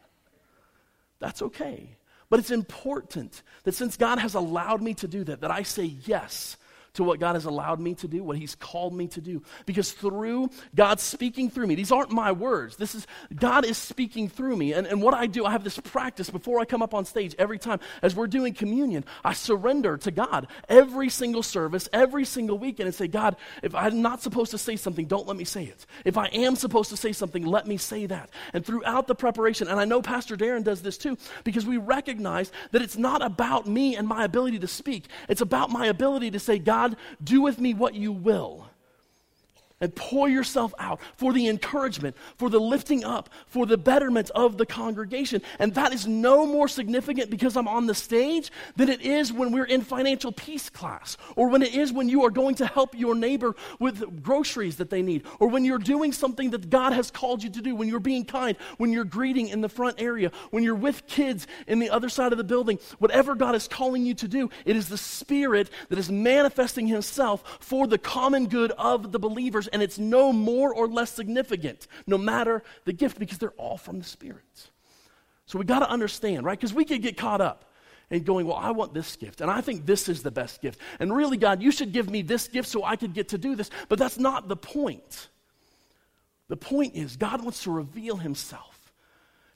That's 1.20 1.42
okay. 1.42 1.90
But 2.30 2.40
it's 2.40 2.52
important 2.52 3.44
that 3.64 3.76
since 3.76 3.98
God 3.98 4.20
has 4.20 4.36
allowed 4.36 4.82
me 4.82 4.94
to 4.96 5.08
do 5.08 5.24
that, 5.26 5.42
that 5.42 5.52
I 5.52 5.64
say 5.64 5.84
yes 6.06 6.58
to 6.94 7.04
what 7.04 7.20
God 7.20 7.36
has 7.36 7.46
allowed 7.46 7.80
me 7.80 7.96
to 7.96 8.08
do, 8.08 8.24
what 8.24 8.38
He's 8.38 8.56
called 8.56 8.94
me 8.94 9.08
to 9.08 9.22
do. 9.22 9.42
Because 9.66 9.92
through 9.92 10.50
God 10.76 11.00
speaking 11.00 11.50
through 11.50 11.68
me, 11.68 11.76
these 11.76 11.92
aren't 11.92 12.12
my 12.12 12.32
words. 12.32 12.76
This 12.76 12.96
is 12.96 13.08
God 13.34 13.66
is 13.66 13.78
speaking 13.78 14.28
through 14.28 14.58
me. 14.58 14.74
And, 14.74 14.86
and 14.86 15.02
what 15.02 15.14
I 15.14 15.28
do, 15.28 15.46
I 15.46 15.52
have 15.52 15.64
this 15.64 15.80
practice 15.80 16.30
before 16.30 16.60
I 16.60 16.66
come 16.66 16.82
up 16.82 16.94
on 16.94 17.06
stage 17.06 17.36
every 17.40 17.60
time. 17.60 17.80
As 18.02 18.16
we're 18.16 18.28
doing 18.28 18.54
communion, 18.54 19.06
I 19.24 19.34
surrender 19.34 19.98
to 19.98 20.12
God 20.12 20.48
every 20.68 21.10
single 21.10 21.44
service, 21.44 21.88
every 21.94 22.26
single 22.26 22.58
weekend, 22.58 22.88
and 22.88 22.96
say, 22.96 23.08
God, 23.08 23.36
if 23.64 23.74
I'm 23.76 24.02
not 24.02 24.22
supposed 24.22 24.52
to 24.52 24.58
say 24.58 24.76
something, 24.76 25.06
don't 25.06 25.28
let 25.28 25.38
me 25.38 25.46
say 25.46 25.64
it. 25.64 25.86
If 26.04 26.18
I 26.18 26.28
am 26.28 26.56
supposed 26.56 26.90
to 26.90 26.98
say 26.98 27.14
something, 27.14 27.46
let 27.46 27.68
me 27.68 27.78
say 27.78 28.06
that. 28.08 28.30
And 28.54 28.66
throughout 28.66 29.08
the 29.08 29.16
preparation, 29.16 29.68
and 29.68 29.80
I 29.80 29.86
know 29.86 30.02
Pastor 30.02 30.36
Darren 30.36 30.64
does 30.64 30.82
this 30.82 30.98
too, 30.98 31.18
because 31.44 31.66
we 31.66 31.78
recognize 31.78 32.52
that 32.72 32.82
it's 32.82 32.98
not 32.98 33.22
about 33.22 33.68
me 33.68 33.96
and 33.96 34.08
my 34.08 34.26
ability 34.26 34.60
to 34.60 34.68
speak. 34.68 35.06
It's 35.30 35.42
about 35.42 35.70
my 35.70 35.88
ability 35.88 36.32
to 36.32 36.40
say, 36.40 36.60
God, 36.60 36.81
God, 36.82 36.98
do 37.24 37.44
with 37.44 37.60
me 37.60 37.76
what 37.76 37.94
you 37.94 38.12
will 38.12 38.71
and 39.82 39.94
pour 39.96 40.30
yourself 40.30 40.74
out 40.80 41.00
for 41.18 41.34
the 41.34 41.48
encouragement, 41.48 42.16
for 42.38 42.50
the 42.50 42.60
lifting 42.60 43.04
up, 43.04 43.30
for 43.48 43.66
the 43.66 43.78
betterment 43.78 44.30
of 44.32 44.58
the 44.58 44.66
congregation. 44.66 45.42
And 45.60 45.74
that 45.76 45.94
is 45.94 46.08
no 46.08 46.46
more 46.46 46.68
significant 46.68 47.30
because 47.30 47.58
I'm 47.58 47.68
on 47.68 47.88
the 47.88 47.96
stage 47.96 48.52
than 48.76 48.90
it 48.90 49.02
is 49.02 49.34
when 49.34 49.52
we're 49.52 49.66
in 49.66 49.82
financial 49.82 50.32
peace 50.32 50.70
class, 50.70 51.18
or 51.36 51.50
when 51.50 51.62
it 51.62 51.76
is 51.76 51.92
when 51.92 52.08
you 52.08 52.24
are 52.24 52.30
going 52.30 52.56
to 52.56 52.66
help 52.66 52.98
your 52.98 53.16
neighbor 53.16 53.56
with 53.80 54.24
groceries 54.24 54.78
that 54.78 54.90
they 54.90 55.02
need, 55.02 55.24
or 55.40 55.48
when 55.48 55.66
you're 55.66 55.78
doing 55.78 56.14
something 56.14 56.52
that 56.52 56.70
God 56.70 56.94
has 56.94 57.12
called 57.12 57.44
you 57.44 57.50
to 57.50 57.62
do, 57.62 57.76
when 57.76 57.90
you're 57.90 58.00
being 58.00 58.26
kind, 58.26 58.56
when 58.78 58.92
you're 58.92 59.04
greeting 59.04 59.50
in 59.50 59.62
the 59.62 59.70
front 59.70 60.00
area, 60.02 60.32
when 60.52 60.64
you're 60.64 60.76
with 60.76 61.08
kids 61.08 61.48
in 61.68 61.80
the 61.80 61.90
other 61.90 62.10
side 62.10 62.32
of 62.32 62.38
the 62.38 62.44
building. 62.44 62.80
Whatever 63.00 63.36
God 63.36 63.56
is 63.56 63.68
calling 63.68 64.06
you 64.06 64.14
to 64.16 64.28
do, 64.28 64.50
it 64.66 64.76
is 64.76 64.90
the 64.90 64.98
Spirit 64.98 65.70
that 65.90 65.98
is 65.98 66.12
manifesting 66.12 66.88
Himself 66.88 67.58
for 67.60 67.88
the 67.88 67.98
common 67.98 68.48
good 68.48 68.72
of 68.72 69.12
the 69.12 69.20
believers 69.20 69.68
and 69.72 69.82
it's 69.82 69.98
no 70.00 70.34
more 70.34 70.74
or 70.74 70.88
less 70.88 71.12
significant, 71.12 71.88
no 72.08 72.18
matter 72.18 72.64
the 72.86 72.94
gift, 72.94 73.20
because 73.20 73.38
they're 73.38 73.52
all 73.52 73.78
from 73.78 74.00
the 74.00 74.06
Spirit. 74.06 74.70
So 75.46 75.60
we 75.60 75.66
got 75.66 75.80
to 75.80 75.90
understand, 75.90 76.46
right? 76.46 76.58
Because 76.58 76.74
we 76.74 76.86
could 76.86 77.02
get 77.02 77.18
caught 77.18 77.42
up 77.42 77.66
and 78.10 78.26
going, 78.26 78.46
Well, 78.46 78.58
I 78.58 78.72
want 78.72 78.94
this 78.94 79.16
gift, 79.16 79.42
and 79.42 79.50
I 79.50 79.62
think 79.62 79.86
this 79.86 80.10
is 80.10 80.24
the 80.24 80.32
best 80.32 80.62
gift. 80.62 80.80
And 81.00 81.16
really, 81.16 81.38
God, 81.38 81.62
you 81.62 81.72
should 81.72 81.92
give 81.92 82.10
me 82.10 82.22
this 82.22 82.48
gift 82.48 82.70
so 82.70 82.84
I 82.84 82.96
could 82.96 83.14
get 83.14 83.30
to 83.30 83.38
do 83.38 83.56
this. 83.56 83.70
But 83.90 84.00
that's 84.00 84.18
not 84.18 84.48
the 84.48 84.56
point. 84.56 85.30
The 86.48 86.58
point 86.58 86.96
is, 86.96 87.16
God 87.16 87.42
wants 87.44 87.64
to 87.64 87.72
reveal 87.72 88.18
Himself. 88.18 88.72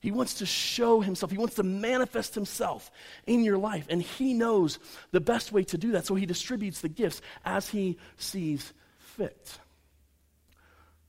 He 0.05 0.11
wants 0.11 0.35
to 0.35 0.45
show 0.45 1.01
himself. 1.01 1.31
He 1.31 1.37
wants 1.39 1.55
to 1.55 1.63
manifest 1.63 2.35
himself 2.35 2.91
in 3.25 3.43
your 3.43 3.57
life. 3.57 3.87
And 3.89 4.03
he 4.03 4.35
knows 4.35 4.77
the 5.09 5.19
best 5.19 5.51
way 5.51 5.63
to 5.63 5.79
do 5.79 5.93
that. 5.93 6.05
So 6.05 6.13
he 6.13 6.27
distributes 6.27 6.81
the 6.81 6.89
gifts 6.89 7.23
as 7.43 7.69
he 7.69 7.97
sees 8.15 8.71
fit. 8.99 9.57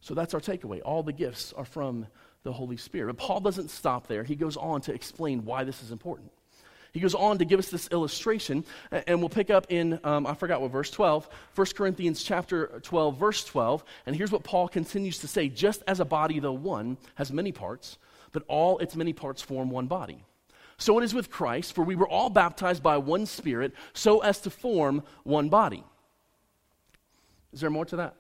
So 0.06 0.14
that's 0.14 0.34
our 0.34 0.40
takeaway. 0.40 0.80
All 0.84 1.02
the 1.02 1.12
gifts 1.12 1.52
are 1.56 1.64
from 1.64 2.06
the 2.44 2.52
Holy 2.52 2.76
Spirit. 2.76 3.16
But 3.16 3.26
Paul 3.26 3.40
doesn't 3.40 3.70
stop 3.70 4.06
there. 4.06 4.22
He 4.22 4.36
goes 4.36 4.56
on 4.56 4.80
to 4.82 4.94
explain 4.94 5.44
why 5.44 5.64
this 5.64 5.82
is 5.82 5.90
important. 5.90 6.30
He 6.92 7.00
goes 7.00 7.16
on 7.16 7.38
to 7.38 7.44
give 7.44 7.58
us 7.58 7.70
this 7.70 7.88
illustration, 7.90 8.64
and 8.92 9.18
we'll 9.18 9.28
pick 9.28 9.50
up 9.50 9.66
in, 9.68 9.98
um, 10.04 10.24
I 10.24 10.34
forgot 10.34 10.60
what 10.60 10.70
verse 10.70 10.92
12, 10.92 11.28
1 11.56 11.66
Corinthians 11.74 12.22
chapter 12.22 12.80
12, 12.84 13.18
verse 13.18 13.44
12. 13.46 13.82
And 14.06 14.14
here's 14.14 14.30
what 14.30 14.44
Paul 14.44 14.68
continues 14.68 15.18
to 15.18 15.26
say 15.26 15.48
Just 15.48 15.82
as 15.88 15.98
a 15.98 16.04
body, 16.04 16.38
though 16.38 16.52
one, 16.52 16.98
has 17.16 17.32
many 17.32 17.50
parts, 17.50 17.98
but 18.30 18.44
all 18.46 18.78
its 18.78 18.94
many 18.94 19.12
parts 19.12 19.42
form 19.42 19.70
one 19.70 19.88
body. 19.88 20.22
So 20.78 20.96
it 21.00 21.02
is 21.02 21.14
with 21.14 21.32
Christ, 21.32 21.74
for 21.74 21.82
we 21.82 21.96
were 21.96 22.08
all 22.08 22.30
baptized 22.30 22.80
by 22.80 22.98
one 22.98 23.26
Spirit, 23.26 23.72
so 23.92 24.20
as 24.20 24.38
to 24.42 24.50
form 24.50 25.02
one 25.24 25.48
body. 25.48 25.82
Is 27.52 27.60
there 27.60 27.70
more 27.70 27.86
to 27.86 27.96
that? 27.96 28.14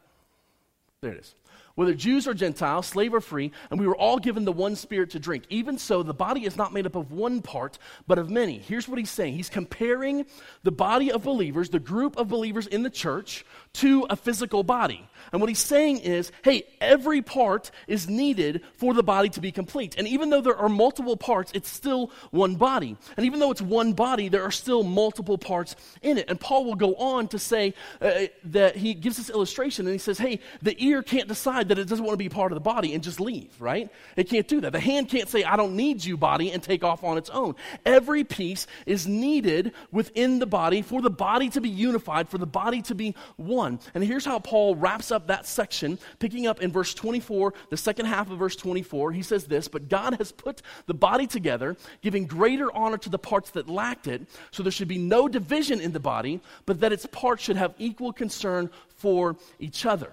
There 1.00 1.12
it 1.12 1.20
is 1.20 1.36
whether 1.76 1.94
Jews 1.94 2.26
or 2.26 2.34
Gentiles, 2.34 2.86
slave 2.86 3.14
or 3.14 3.20
free, 3.20 3.52
and 3.70 3.78
we 3.78 3.86
were 3.86 3.96
all 3.96 4.18
given 4.18 4.44
the 4.44 4.52
one 4.52 4.74
spirit 4.74 5.10
to 5.10 5.20
drink. 5.20 5.44
Even 5.48 5.78
so, 5.78 6.02
the 6.02 6.12
body 6.12 6.44
is 6.44 6.56
not 6.56 6.72
made 6.72 6.86
up 6.86 6.96
of 6.96 7.12
one 7.12 7.40
part, 7.40 7.78
but 8.06 8.18
of 8.18 8.28
many. 8.28 8.58
Here's 8.58 8.88
what 8.88 8.98
he's 8.98 9.10
saying 9.10 9.34
he's 9.34 9.48
comparing 9.48 10.26
the 10.64 10.72
body 10.72 11.12
of 11.12 11.22
believers, 11.22 11.68
the 11.68 11.78
group 11.78 12.16
of 12.16 12.28
believers 12.28 12.66
in 12.66 12.82
the 12.82 12.90
church, 12.90 13.44
to 13.74 14.06
a 14.10 14.16
physical 14.16 14.62
body. 14.62 15.06
And 15.32 15.40
what 15.40 15.48
he's 15.48 15.58
saying 15.58 15.98
is, 15.98 16.32
hey, 16.42 16.64
every 16.80 17.20
part 17.20 17.70
is 17.86 18.08
needed 18.08 18.62
for 18.78 18.94
the 18.94 19.02
body 19.02 19.28
to 19.30 19.40
be 19.40 19.52
complete. 19.52 19.96
And 19.98 20.08
even 20.08 20.30
though 20.30 20.40
there 20.40 20.56
are 20.56 20.68
multiple 20.68 21.16
parts, 21.16 21.52
it's 21.54 21.68
still 21.68 22.10
one 22.30 22.54
body. 22.56 22.96
And 23.16 23.26
even 23.26 23.38
though 23.38 23.50
it's 23.50 23.60
one 23.60 23.92
body, 23.92 24.28
there 24.28 24.42
are 24.42 24.50
still 24.50 24.82
multiple 24.82 25.36
parts 25.36 25.76
in 26.00 26.16
it. 26.16 26.30
And 26.30 26.40
Paul 26.40 26.64
will 26.64 26.74
go 26.74 26.94
on 26.94 27.28
to 27.28 27.38
say 27.38 27.74
uh, 28.00 28.26
that 28.44 28.76
he 28.76 28.94
gives 28.94 29.18
this 29.18 29.28
illustration 29.28 29.86
and 29.86 29.92
he 29.92 29.98
says, 29.98 30.18
hey, 30.18 30.40
the 30.62 30.74
ear 30.82 31.02
can't 31.02 31.28
decide 31.28 31.65
decide 31.66 31.76
that 31.76 31.80
it 31.80 31.88
doesn't 31.88 32.04
want 32.04 32.14
to 32.14 32.24
be 32.24 32.28
part 32.28 32.52
of 32.52 32.56
the 32.56 32.60
body 32.60 32.94
and 32.94 33.02
just 33.02 33.20
leave, 33.20 33.50
right? 33.60 33.90
It 34.16 34.28
can't 34.28 34.46
do 34.46 34.60
that. 34.62 34.72
The 34.72 34.80
hand 34.80 35.08
can't 35.08 35.28
say, 35.28 35.44
I 35.44 35.56
don't 35.56 35.76
need 35.76 36.04
you, 36.04 36.16
body, 36.16 36.52
and 36.52 36.62
take 36.62 36.84
off 36.84 37.04
on 37.04 37.18
its 37.18 37.30
own. 37.30 37.54
Every 37.84 38.24
piece 38.24 38.66
is 38.86 39.06
needed 39.06 39.72
within 39.92 40.38
the 40.38 40.46
body 40.46 40.82
for 40.82 41.02
the 41.02 41.10
body 41.10 41.48
to 41.50 41.60
be 41.60 41.68
unified, 41.68 42.28
for 42.28 42.38
the 42.38 42.46
body 42.46 42.82
to 42.82 42.94
be 42.94 43.14
one. 43.36 43.78
And 43.94 44.04
here's 44.04 44.24
how 44.24 44.38
Paul 44.38 44.76
wraps 44.76 45.10
up 45.10 45.26
that 45.26 45.46
section, 45.46 45.98
picking 46.18 46.46
up 46.46 46.60
in 46.60 46.72
verse 46.72 46.94
24, 46.94 47.54
the 47.70 47.76
second 47.76 48.06
half 48.06 48.30
of 48.30 48.38
verse 48.38 48.56
24. 48.56 49.12
He 49.12 49.22
says 49.22 49.44
this 49.44 49.68
But 49.68 49.88
God 49.88 50.14
has 50.14 50.32
put 50.32 50.62
the 50.86 50.94
body 50.94 51.26
together, 51.26 51.76
giving 52.02 52.26
greater 52.26 52.74
honor 52.74 52.98
to 52.98 53.10
the 53.10 53.18
parts 53.18 53.50
that 53.52 53.68
lacked 53.68 54.06
it, 54.06 54.22
so 54.50 54.62
there 54.62 54.72
should 54.72 54.88
be 54.88 54.98
no 54.98 55.28
division 55.28 55.80
in 55.80 55.92
the 55.92 56.00
body, 56.00 56.40
but 56.64 56.80
that 56.80 56.92
its 56.92 57.06
parts 57.06 57.42
should 57.42 57.56
have 57.56 57.74
equal 57.78 58.12
concern 58.12 58.70
for 58.96 59.36
each 59.58 59.86
other. 59.86 60.12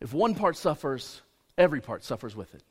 If 0.00 0.14
one 0.14 0.34
part 0.34 0.56
suffers, 0.56 1.20
every 1.58 1.80
part 1.80 2.04
suffers 2.04 2.34
with 2.34 2.54
it. 2.54 2.62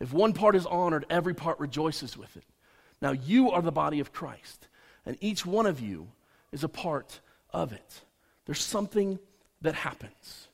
If 0.00 0.12
one 0.12 0.32
part 0.32 0.56
is 0.56 0.66
honored, 0.66 1.06
every 1.08 1.34
part 1.34 1.60
rejoices 1.60 2.16
with 2.16 2.36
it. 2.36 2.44
Now 3.00 3.12
you 3.12 3.52
are 3.52 3.62
the 3.62 3.72
body 3.72 4.00
of 4.00 4.12
Christ, 4.12 4.66
and 5.06 5.16
each 5.20 5.46
one 5.46 5.66
of 5.66 5.80
you 5.80 6.08
is 6.52 6.64
a 6.64 6.68
part 6.68 7.20
of 7.50 7.72
it. 7.72 8.02
There's 8.46 8.62
something 8.62 9.18
that 9.62 9.74
happens 9.74 10.48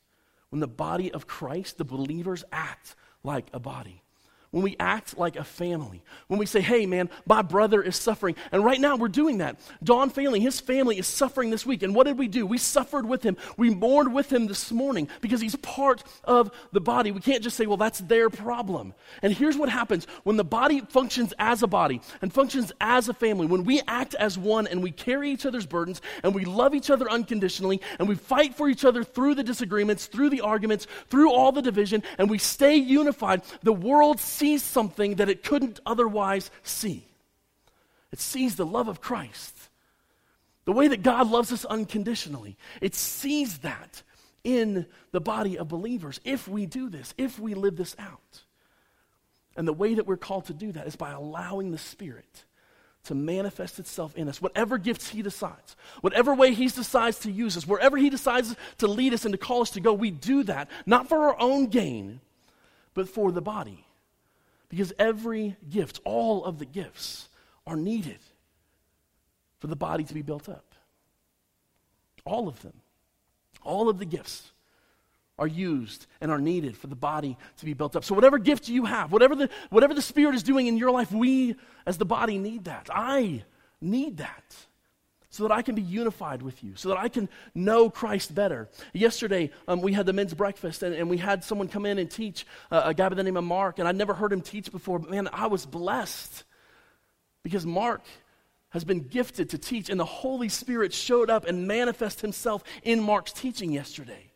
when 0.50 0.60
the 0.60 0.66
body 0.66 1.12
of 1.12 1.26
Christ, 1.26 1.78
the 1.78 1.84
believers, 1.84 2.44
act 2.52 2.94
like 3.22 3.46
a 3.52 3.58
body. 3.58 4.02
When 4.50 4.64
we 4.64 4.74
act 4.80 5.16
like 5.16 5.36
a 5.36 5.44
family, 5.44 6.02
when 6.26 6.40
we 6.40 6.46
say, 6.46 6.60
hey, 6.60 6.84
man, 6.84 7.08
my 7.24 7.40
brother 7.40 7.80
is 7.82 7.94
suffering. 7.94 8.34
And 8.50 8.64
right 8.64 8.80
now 8.80 8.96
we're 8.96 9.08
doing 9.08 9.38
that. 9.38 9.60
Don 9.82 10.10
Failing, 10.10 10.42
his 10.42 10.58
family 10.58 10.98
is 10.98 11.06
suffering 11.06 11.50
this 11.50 11.64
week. 11.64 11.84
And 11.84 11.94
what 11.94 12.06
did 12.06 12.18
we 12.18 12.26
do? 12.26 12.44
We 12.46 12.58
suffered 12.58 13.06
with 13.06 13.22
him. 13.22 13.36
We 13.56 13.70
mourned 13.70 14.12
with 14.12 14.32
him 14.32 14.48
this 14.48 14.72
morning 14.72 15.08
because 15.20 15.40
he's 15.40 15.54
part 15.56 16.02
of 16.24 16.50
the 16.72 16.80
body. 16.80 17.12
We 17.12 17.20
can't 17.20 17.44
just 17.44 17.56
say, 17.56 17.66
well, 17.66 17.76
that's 17.76 18.00
their 18.00 18.28
problem. 18.28 18.92
And 19.22 19.32
here's 19.32 19.56
what 19.56 19.68
happens 19.68 20.06
when 20.24 20.36
the 20.36 20.44
body 20.44 20.80
functions 20.80 21.32
as 21.38 21.62
a 21.62 21.68
body 21.68 22.00
and 22.20 22.32
functions 22.32 22.72
as 22.80 23.08
a 23.08 23.14
family, 23.14 23.46
when 23.46 23.62
we 23.62 23.80
act 23.86 24.14
as 24.14 24.36
one 24.36 24.66
and 24.66 24.82
we 24.82 24.90
carry 24.90 25.30
each 25.30 25.46
other's 25.46 25.66
burdens 25.66 26.02
and 26.24 26.34
we 26.34 26.44
love 26.44 26.74
each 26.74 26.90
other 26.90 27.08
unconditionally 27.08 27.80
and 28.00 28.08
we 28.08 28.16
fight 28.16 28.56
for 28.56 28.68
each 28.68 28.84
other 28.84 29.04
through 29.04 29.36
the 29.36 29.44
disagreements, 29.44 30.06
through 30.06 30.30
the 30.30 30.40
arguments, 30.40 30.88
through 31.08 31.30
all 31.32 31.52
the 31.52 31.62
division, 31.62 32.02
and 32.18 32.28
we 32.28 32.38
stay 32.38 32.74
unified, 32.74 33.42
the 33.62 33.72
world 33.72 34.18
sees 34.40 34.62
something 34.62 35.16
that 35.16 35.28
it 35.28 35.44
couldn't 35.44 35.80
otherwise 35.84 36.50
see. 36.62 37.04
It 38.10 38.18
sees 38.18 38.56
the 38.56 38.64
love 38.66 38.88
of 38.88 39.00
Christ, 39.00 39.54
the 40.64 40.72
way 40.72 40.88
that 40.88 41.02
God 41.02 41.30
loves 41.30 41.52
us 41.52 41.66
unconditionally. 41.66 42.56
It 42.80 42.94
sees 42.94 43.58
that 43.58 44.02
in 44.42 44.86
the 45.12 45.20
body 45.20 45.58
of 45.58 45.68
believers 45.68 46.20
if 46.24 46.48
we 46.48 46.64
do 46.64 46.88
this, 46.88 47.12
if 47.18 47.38
we 47.38 47.52
live 47.52 47.76
this 47.76 47.94
out. 47.98 48.42
And 49.56 49.68
the 49.68 49.74
way 49.74 49.94
that 49.94 50.06
we're 50.06 50.16
called 50.16 50.46
to 50.46 50.54
do 50.54 50.72
that 50.72 50.86
is 50.86 50.96
by 50.96 51.10
allowing 51.10 51.70
the 51.70 51.78
Spirit 51.78 52.44
to 53.04 53.14
manifest 53.14 53.78
itself 53.78 54.16
in 54.16 54.26
us. 54.26 54.40
Whatever 54.40 54.78
gifts 54.78 55.10
He 55.10 55.20
decides, 55.20 55.76
whatever 56.00 56.34
way 56.34 56.54
He 56.54 56.68
decides 56.68 57.18
to 57.20 57.30
use 57.30 57.58
us, 57.58 57.66
wherever 57.66 57.98
He 57.98 58.08
decides 58.08 58.56
to 58.78 58.86
lead 58.86 59.12
us 59.12 59.26
and 59.26 59.32
to 59.32 59.38
call 59.38 59.60
us 59.60 59.70
to 59.72 59.80
go, 59.80 59.92
we 59.92 60.10
do 60.10 60.44
that, 60.44 60.70
not 60.86 61.08
for 61.08 61.28
our 61.28 61.38
own 61.38 61.66
gain, 61.66 62.20
but 62.94 63.06
for 63.06 63.30
the 63.32 63.42
body. 63.42 63.84
Because 64.70 64.92
every 64.98 65.56
gift, 65.68 66.00
all 66.04 66.44
of 66.44 66.58
the 66.58 66.64
gifts, 66.64 67.28
are 67.66 67.76
needed 67.76 68.20
for 69.58 69.66
the 69.66 69.76
body 69.76 70.04
to 70.04 70.14
be 70.14 70.22
built 70.22 70.48
up. 70.48 70.74
All 72.24 72.48
of 72.48 72.62
them. 72.62 72.72
All 73.62 73.90
of 73.90 73.98
the 73.98 74.06
gifts 74.06 74.52
are 75.38 75.46
used 75.46 76.06
and 76.20 76.30
are 76.30 76.38
needed 76.38 76.76
for 76.76 76.86
the 76.86 76.96
body 76.96 77.36
to 77.58 77.64
be 77.64 77.74
built 77.74 77.96
up. 77.96 78.04
So 78.04 78.14
whatever 78.14 78.38
gift 78.38 78.68
you 78.68 78.86
have, 78.86 79.12
whatever 79.12 79.34
the 79.34 79.50
whatever 79.70 79.92
the 79.92 80.02
spirit 80.02 80.34
is 80.34 80.42
doing 80.42 80.66
in 80.66 80.78
your 80.78 80.90
life, 80.90 81.12
we 81.12 81.56
as 81.84 81.98
the 81.98 82.04
body 82.06 82.38
need 82.38 82.64
that. 82.64 82.88
I 82.92 83.44
need 83.80 84.18
that 84.18 84.54
so 85.30 85.44
that 85.44 85.52
I 85.52 85.62
can 85.62 85.76
be 85.76 85.82
unified 85.82 86.42
with 86.42 86.62
you, 86.62 86.72
so 86.74 86.88
that 86.90 86.98
I 86.98 87.08
can 87.08 87.28
know 87.54 87.88
Christ 87.88 88.34
better. 88.34 88.68
Yesterday, 88.92 89.50
um, 89.68 89.80
we 89.80 89.92
had 89.92 90.04
the 90.04 90.12
men's 90.12 90.34
breakfast, 90.34 90.82
and, 90.82 90.94
and, 90.94 91.08
we 91.08 91.18
had 91.18 91.44
someone 91.44 91.68
come 91.68 91.86
in 91.86 91.98
and 91.98 92.10
teach, 92.10 92.44
uh, 92.70 92.82
a 92.86 92.94
guy 92.94 93.08
by 93.08 93.14
the 93.14 93.22
name 93.22 93.36
of 93.36 93.44
Mark, 93.44 93.78
and 93.78 93.86
I'd 93.86 93.96
never 93.96 94.12
heard 94.12 94.32
him 94.32 94.40
teach 94.40 94.70
before, 94.72 94.98
but 94.98 95.10
man, 95.10 95.28
I 95.32 95.46
was 95.46 95.64
blessed 95.66 96.44
because 97.44 97.64
Mark 97.64 98.02
has 98.70 98.84
been 98.84 99.06
gifted 99.06 99.50
to 99.50 99.58
teach, 99.58 99.88
and 99.88 99.98
the 100.00 100.04
Holy 100.04 100.48
Spirit 100.48 100.92
showed 100.92 101.30
up 101.30 101.46
and 101.46 101.66
manifest 101.68 102.20
himself 102.20 102.64
in 102.82 103.00
Mark's 103.00 103.32
teaching 103.32 103.72
yesterday. 103.72 104.29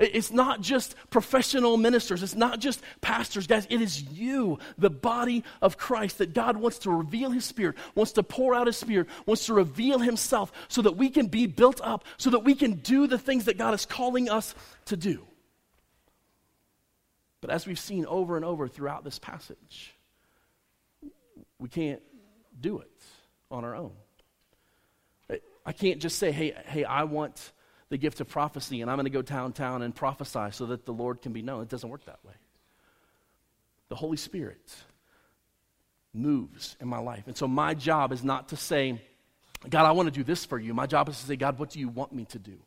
It's 0.00 0.32
not 0.32 0.62
just 0.62 0.94
professional 1.10 1.76
ministers. 1.76 2.22
It's 2.22 2.34
not 2.34 2.58
just 2.58 2.80
pastors, 3.02 3.46
guys. 3.46 3.66
It 3.68 3.82
is 3.82 4.02
you, 4.02 4.58
the 4.78 4.88
body 4.88 5.44
of 5.60 5.76
Christ, 5.76 6.18
that 6.18 6.32
God 6.32 6.56
wants 6.56 6.78
to 6.80 6.90
reveal 6.90 7.30
His 7.30 7.44
Spirit, 7.44 7.76
wants 7.94 8.12
to 8.12 8.22
pour 8.22 8.54
out 8.54 8.66
His 8.66 8.78
Spirit, 8.78 9.08
wants 9.26 9.44
to 9.46 9.54
reveal 9.54 9.98
Himself 9.98 10.52
so 10.68 10.80
that 10.82 10.96
we 10.96 11.10
can 11.10 11.26
be 11.26 11.46
built 11.46 11.82
up, 11.84 12.04
so 12.16 12.30
that 12.30 12.44
we 12.44 12.54
can 12.54 12.76
do 12.76 13.06
the 13.06 13.18
things 13.18 13.44
that 13.44 13.58
God 13.58 13.74
is 13.74 13.84
calling 13.84 14.30
us 14.30 14.54
to 14.86 14.96
do. 14.96 15.22
But 17.42 17.50
as 17.50 17.66
we've 17.66 17.78
seen 17.78 18.06
over 18.06 18.36
and 18.36 18.44
over 18.44 18.68
throughout 18.68 19.04
this 19.04 19.18
passage, 19.18 19.94
we 21.58 21.68
can't 21.68 22.02
do 22.58 22.78
it 22.78 22.90
on 23.50 23.64
our 23.64 23.76
own. 23.76 23.92
I 25.66 25.72
can't 25.72 26.00
just 26.00 26.18
say, 26.18 26.32
hey, 26.32 26.54
hey, 26.66 26.84
I 26.84 27.04
want 27.04 27.52
the 27.90 27.98
gift 27.98 28.20
of 28.20 28.28
prophecy 28.28 28.80
and 28.80 28.90
I'm 28.90 28.96
going 28.96 29.04
to 29.04 29.10
go 29.10 29.20
downtown 29.20 29.82
and 29.82 29.94
prophesy 29.94 30.46
so 30.52 30.66
that 30.66 30.86
the 30.86 30.92
Lord 30.92 31.20
can 31.20 31.32
be 31.32 31.42
known. 31.42 31.62
It 31.62 31.68
doesn't 31.68 31.88
work 31.88 32.06
that 32.06 32.20
way. 32.24 32.32
The 33.88 33.96
Holy 33.96 34.16
Spirit 34.16 34.74
moves 36.14 36.76
in 36.80 36.88
my 36.88 36.98
life. 36.98 37.24
And 37.26 37.36
so 37.36 37.46
my 37.46 37.74
job 37.74 38.12
is 38.12 38.24
not 38.24 38.48
to 38.50 38.56
say, 38.56 39.00
God, 39.68 39.84
I 39.84 39.92
want 39.92 40.06
to 40.06 40.12
do 40.12 40.24
this 40.24 40.44
for 40.44 40.58
you. 40.58 40.72
My 40.72 40.86
job 40.86 41.08
is 41.08 41.18
to 41.20 41.26
say, 41.26 41.36
God, 41.36 41.58
what 41.58 41.70
do 41.70 41.80
you 41.80 41.88
want 41.88 42.12
me 42.12 42.24
to 42.26 42.38
do? 42.38 42.58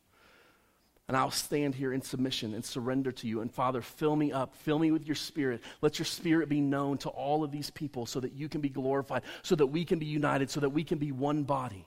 And 1.08 1.16
I'll 1.16 1.30
stand 1.30 1.74
here 1.74 1.92
in 1.92 2.00
submission 2.02 2.54
and 2.54 2.64
surrender 2.64 3.12
to 3.12 3.26
you. 3.26 3.40
And 3.40 3.52
Father, 3.52 3.82
fill 3.82 4.16
me 4.16 4.32
up. 4.32 4.54
Fill 4.56 4.78
me 4.78 4.90
with 4.90 5.06
your 5.06 5.16
spirit. 5.16 5.62
Let 5.82 5.98
your 5.98 6.06
spirit 6.06 6.48
be 6.48 6.60
known 6.60 6.98
to 6.98 7.08
all 7.08 7.44
of 7.44 7.50
these 7.50 7.70
people 7.70 8.06
so 8.06 8.20
that 8.20 8.32
you 8.32 8.48
can 8.48 8.60
be 8.60 8.70
glorified, 8.70 9.22
so 9.42 9.54
that 9.56 9.66
we 9.66 9.84
can 9.84 9.98
be 9.98 10.06
united, 10.06 10.50
so 10.50 10.60
that 10.60 10.70
we 10.70 10.84
can 10.84 10.98
be 10.98 11.12
one 11.12 11.42
body. 11.42 11.86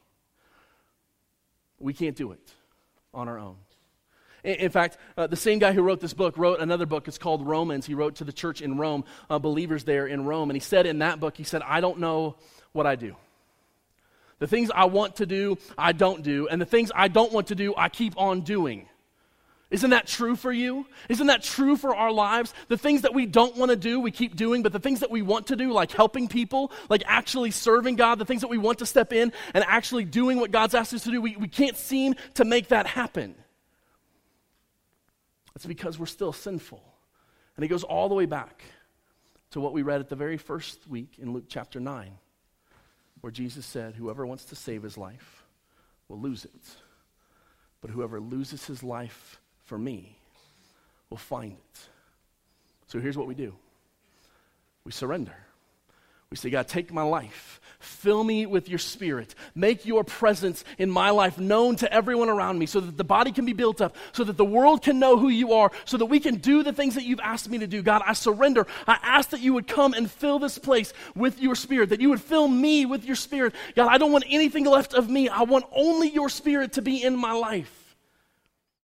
We 1.80 1.94
can't 1.94 2.16
do 2.16 2.32
it 2.32 2.54
on 3.18 3.28
our 3.28 3.40
own. 3.40 3.56
In, 4.44 4.70
fact, 4.70 4.98
uh, 5.18 5.28
the 5.28 5.36
same 5.36 5.60
guy 5.60 5.74
who 5.74 5.82
wrote 5.82 6.00
this 6.00 6.14
book 6.14 6.38
wrote 6.38 6.62
another 6.62 6.86
book. 6.86 7.08
It's 7.08 7.18
called 7.18 7.46
Romans. 7.46 7.86
He 7.86 7.96
wrote 7.96 8.16
to 8.18 8.24
the 8.24 8.32
church 8.32 8.62
in 8.62 8.78
Rome, 8.78 9.04
uh, 9.30 9.40
believers 9.40 9.84
there 9.84 10.08
in 10.08 10.26
Rome. 10.26 10.50
And 10.50 10.56
he 10.56 10.62
said 10.62 10.86
in 10.86 11.00
that 11.00 11.20
book, 11.20 11.36
he 11.36 11.44
said, 11.44 11.62
I 11.64 11.82
don't 11.82 12.00
know 12.00 12.36
what 12.72 12.86
I 12.86 12.96
do. 12.96 13.16
The 14.40 14.48
things 14.48 14.70
I 14.74 14.86
want 14.86 15.18
to 15.18 15.26
do, 15.26 15.58
I 15.78 15.92
don't 15.92 16.22
do. 16.22 16.48
And 16.48 16.62
the 16.62 16.66
things 16.66 16.92
I 16.96 17.08
don't 17.08 17.34
want 17.34 17.48
to 17.48 17.56
do, 17.56 17.74
I 17.76 17.90
keep 17.90 18.14
on 18.18 18.42
doing. 18.42 18.88
Isn't 19.70 19.90
that 19.90 20.08
true 20.08 20.38
for 20.38 20.52
you? 20.52 20.86
Isn't 21.10 21.28
that 21.28 21.44
true 21.44 21.76
for 21.76 21.94
our 21.94 22.12
lives? 22.12 22.54
The 22.70 22.78
things 22.78 23.02
that 23.02 23.14
we 23.14 23.26
don't 23.26 23.58
want 23.58 23.70
to 23.70 23.76
do, 23.76 24.00
we 24.00 24.12
keep 24.12 24.38
doing, 24.38 24.64
but 24.64 24.72
the 24.72 24.80
things 24.80 25.02
that 25.02 25.12
we 25.12 25.22
want 25.22 25.48
to 25.48 25.58
do, 25.58 25.74
like 25.74 25.92
helping 25.92 26.30
people, 26.30 26.72
like 26.90 27.04
actually 27.06 27.52
serving 27.52 27.98
God, 27.98 28.18
the 28.18 28.26
things 28.26 28.42
that 28.42 28.48
we 28.48 28.58
want 28.58 28.80
to 28.80 28.86
step 28.86 29.12
in 29.12 29.34
and 29.54 29.66
actually 29.68 30.06
doing 30.06 30.40
what 30.40 30.52
God's 30.52 30.74
asked 30.74 30.94
us 30.94 31.04
to 31.04 31.12
do, 31.12 31.22
we, 31.22 31.36
we 31.36 31.50
can't 31.50 31.76
seem 31.76 32.16
to 32.36 32.46
make 32.46 32.70
that 32.70 32.88
happen. 32.88 33.36
It's 35.54 35.66
because 35.66 36.00
we're 36.00 36.06
still 36.06 36.32
sinful. 36.32 36.82
And 37.58 37.66
it 37.66 37.68
goes 37.68 37.84
all 37.84 38.08
the 38.08 38.16
way 38.16 38.26
back 38.26 38.64
to 39.52 39.60
what 39.60 39.74
we 39.74 39.82
read 39.82 40.00
at 40.00 40.08
the 40.08 40.16
very 40.16 40.38
first 40.38 40.88
week 40.88 41.16
in 41.20 41.34
Luke 41.34 41.46
chapter 41.50 41.82
9, 41.82 42.12
where 43.20 43.32
Jesus 43.32 43.66
said, 43.66 43.96
Whoever 43.96 44.26
wants 44.26 44.46
to 44.46 44.56
save 44.56 44.84
his 44.84 44.98
life 44.98 45.44
will 46.08 46.22
lose 46.22 46.46
it. 46.46 46.76
But 47.82 47.90
whoever 47.90 48.22
loses 48.22 48.66
his 48.66 48.82
life 48.82 49.42
for 49.68 49.78
me 49.78 50.18
will 51.10 51.18
find 51.18 51.52
it. 51.54 51.80
So 52.88 53.00
here's 53.00 53.18
what 53.18 53.28
we 53.28 53.36
do 53.36 53.54
we 54.84 54.92
surrender. 54.92 55.36
We 56.30 56.36
say, 56.36 56.50
God, 56.50 56.68
take 56.68 56.92
my 56.92 57.04
life. 57.04 57.62
Fill 57.80 58.22
me 58.22 58.46
with 58.46 58.68
your 58.68 58.80
spirit. 58.80 59.34
Make 59.56 59.86
your 59.86 60.04
presence 60.04 60.66
in 60.78 60.90
my 60.90 61.12
life 61.12 61.38
known 61.38 61.78
to 61.78 61.94
everyone 61.94 62.28
around 62.28 62.60
me 62.60 62.66
so 62.66 62.82
that 62.82 62.98
the 62.98 63.04
body 63.06 63.32
can 63.32 63.46
be 63.46 63.54
built 63.54 63.80
up, 63.80 63.96
so 64.12 64.26
that 64.26 64.36
the 64.36 64.44
world 64.44 64.82
can 64.82 65.00
know 65.00 65.18
who 65.18 65.30
you 65.30 65.54
are, 65.54 65.72
so 65.86 65.96
that 65.96 66.08
we 66.08 66.20
can 66.20 66.36
do 66.36 66.64
the 66.64 66.74
things 66.74 66.96
that 66.96 67.06
you've 67.06 67.22
asked 67.22 67.50
me 67.50 67.60
to 67.60 67.68
do. 67.68 67.82
God, 67.82 68.02
I 68.06 68.12
surrender. 68.12 68.68
I 68.88 68.98
ask 69.02 69.30
that 69.30 69.40
you 69.40 69.54
would 69.54 69.68
come 69.68 69.94
and 69.94 70.12
fill 70.12 70.38
this 70.38 70.58
place 70.58 70.92
with 71.16 71.40
your 71.40 71.56
spirit, 71.56 71.90
that 71.90 72.02
you 72.02 72.10
would 72.10 72.22
fill 72.22 72.48
me 72.48 72.86
with 72.86 73.06
your 73.06 73.16
spirit. 73.16 73.54
God, 73.76 73.88
I 73.88 73.98
don't 73.98 74.12
want 74.12 74.26
anything 74.28 74.66
left 74.66 74.94
of 74.94 75.10
me. 75.10 75.30
I 75.30 75.44
want 75.44 75.66
only 75.72 76.10
your 76.10 76.28
spirit 76.28 76.74
to 76.74 76.82
be 76.82 77.02
in 77.02 77.16
my 77.16 77.32
life. 77.32 77.77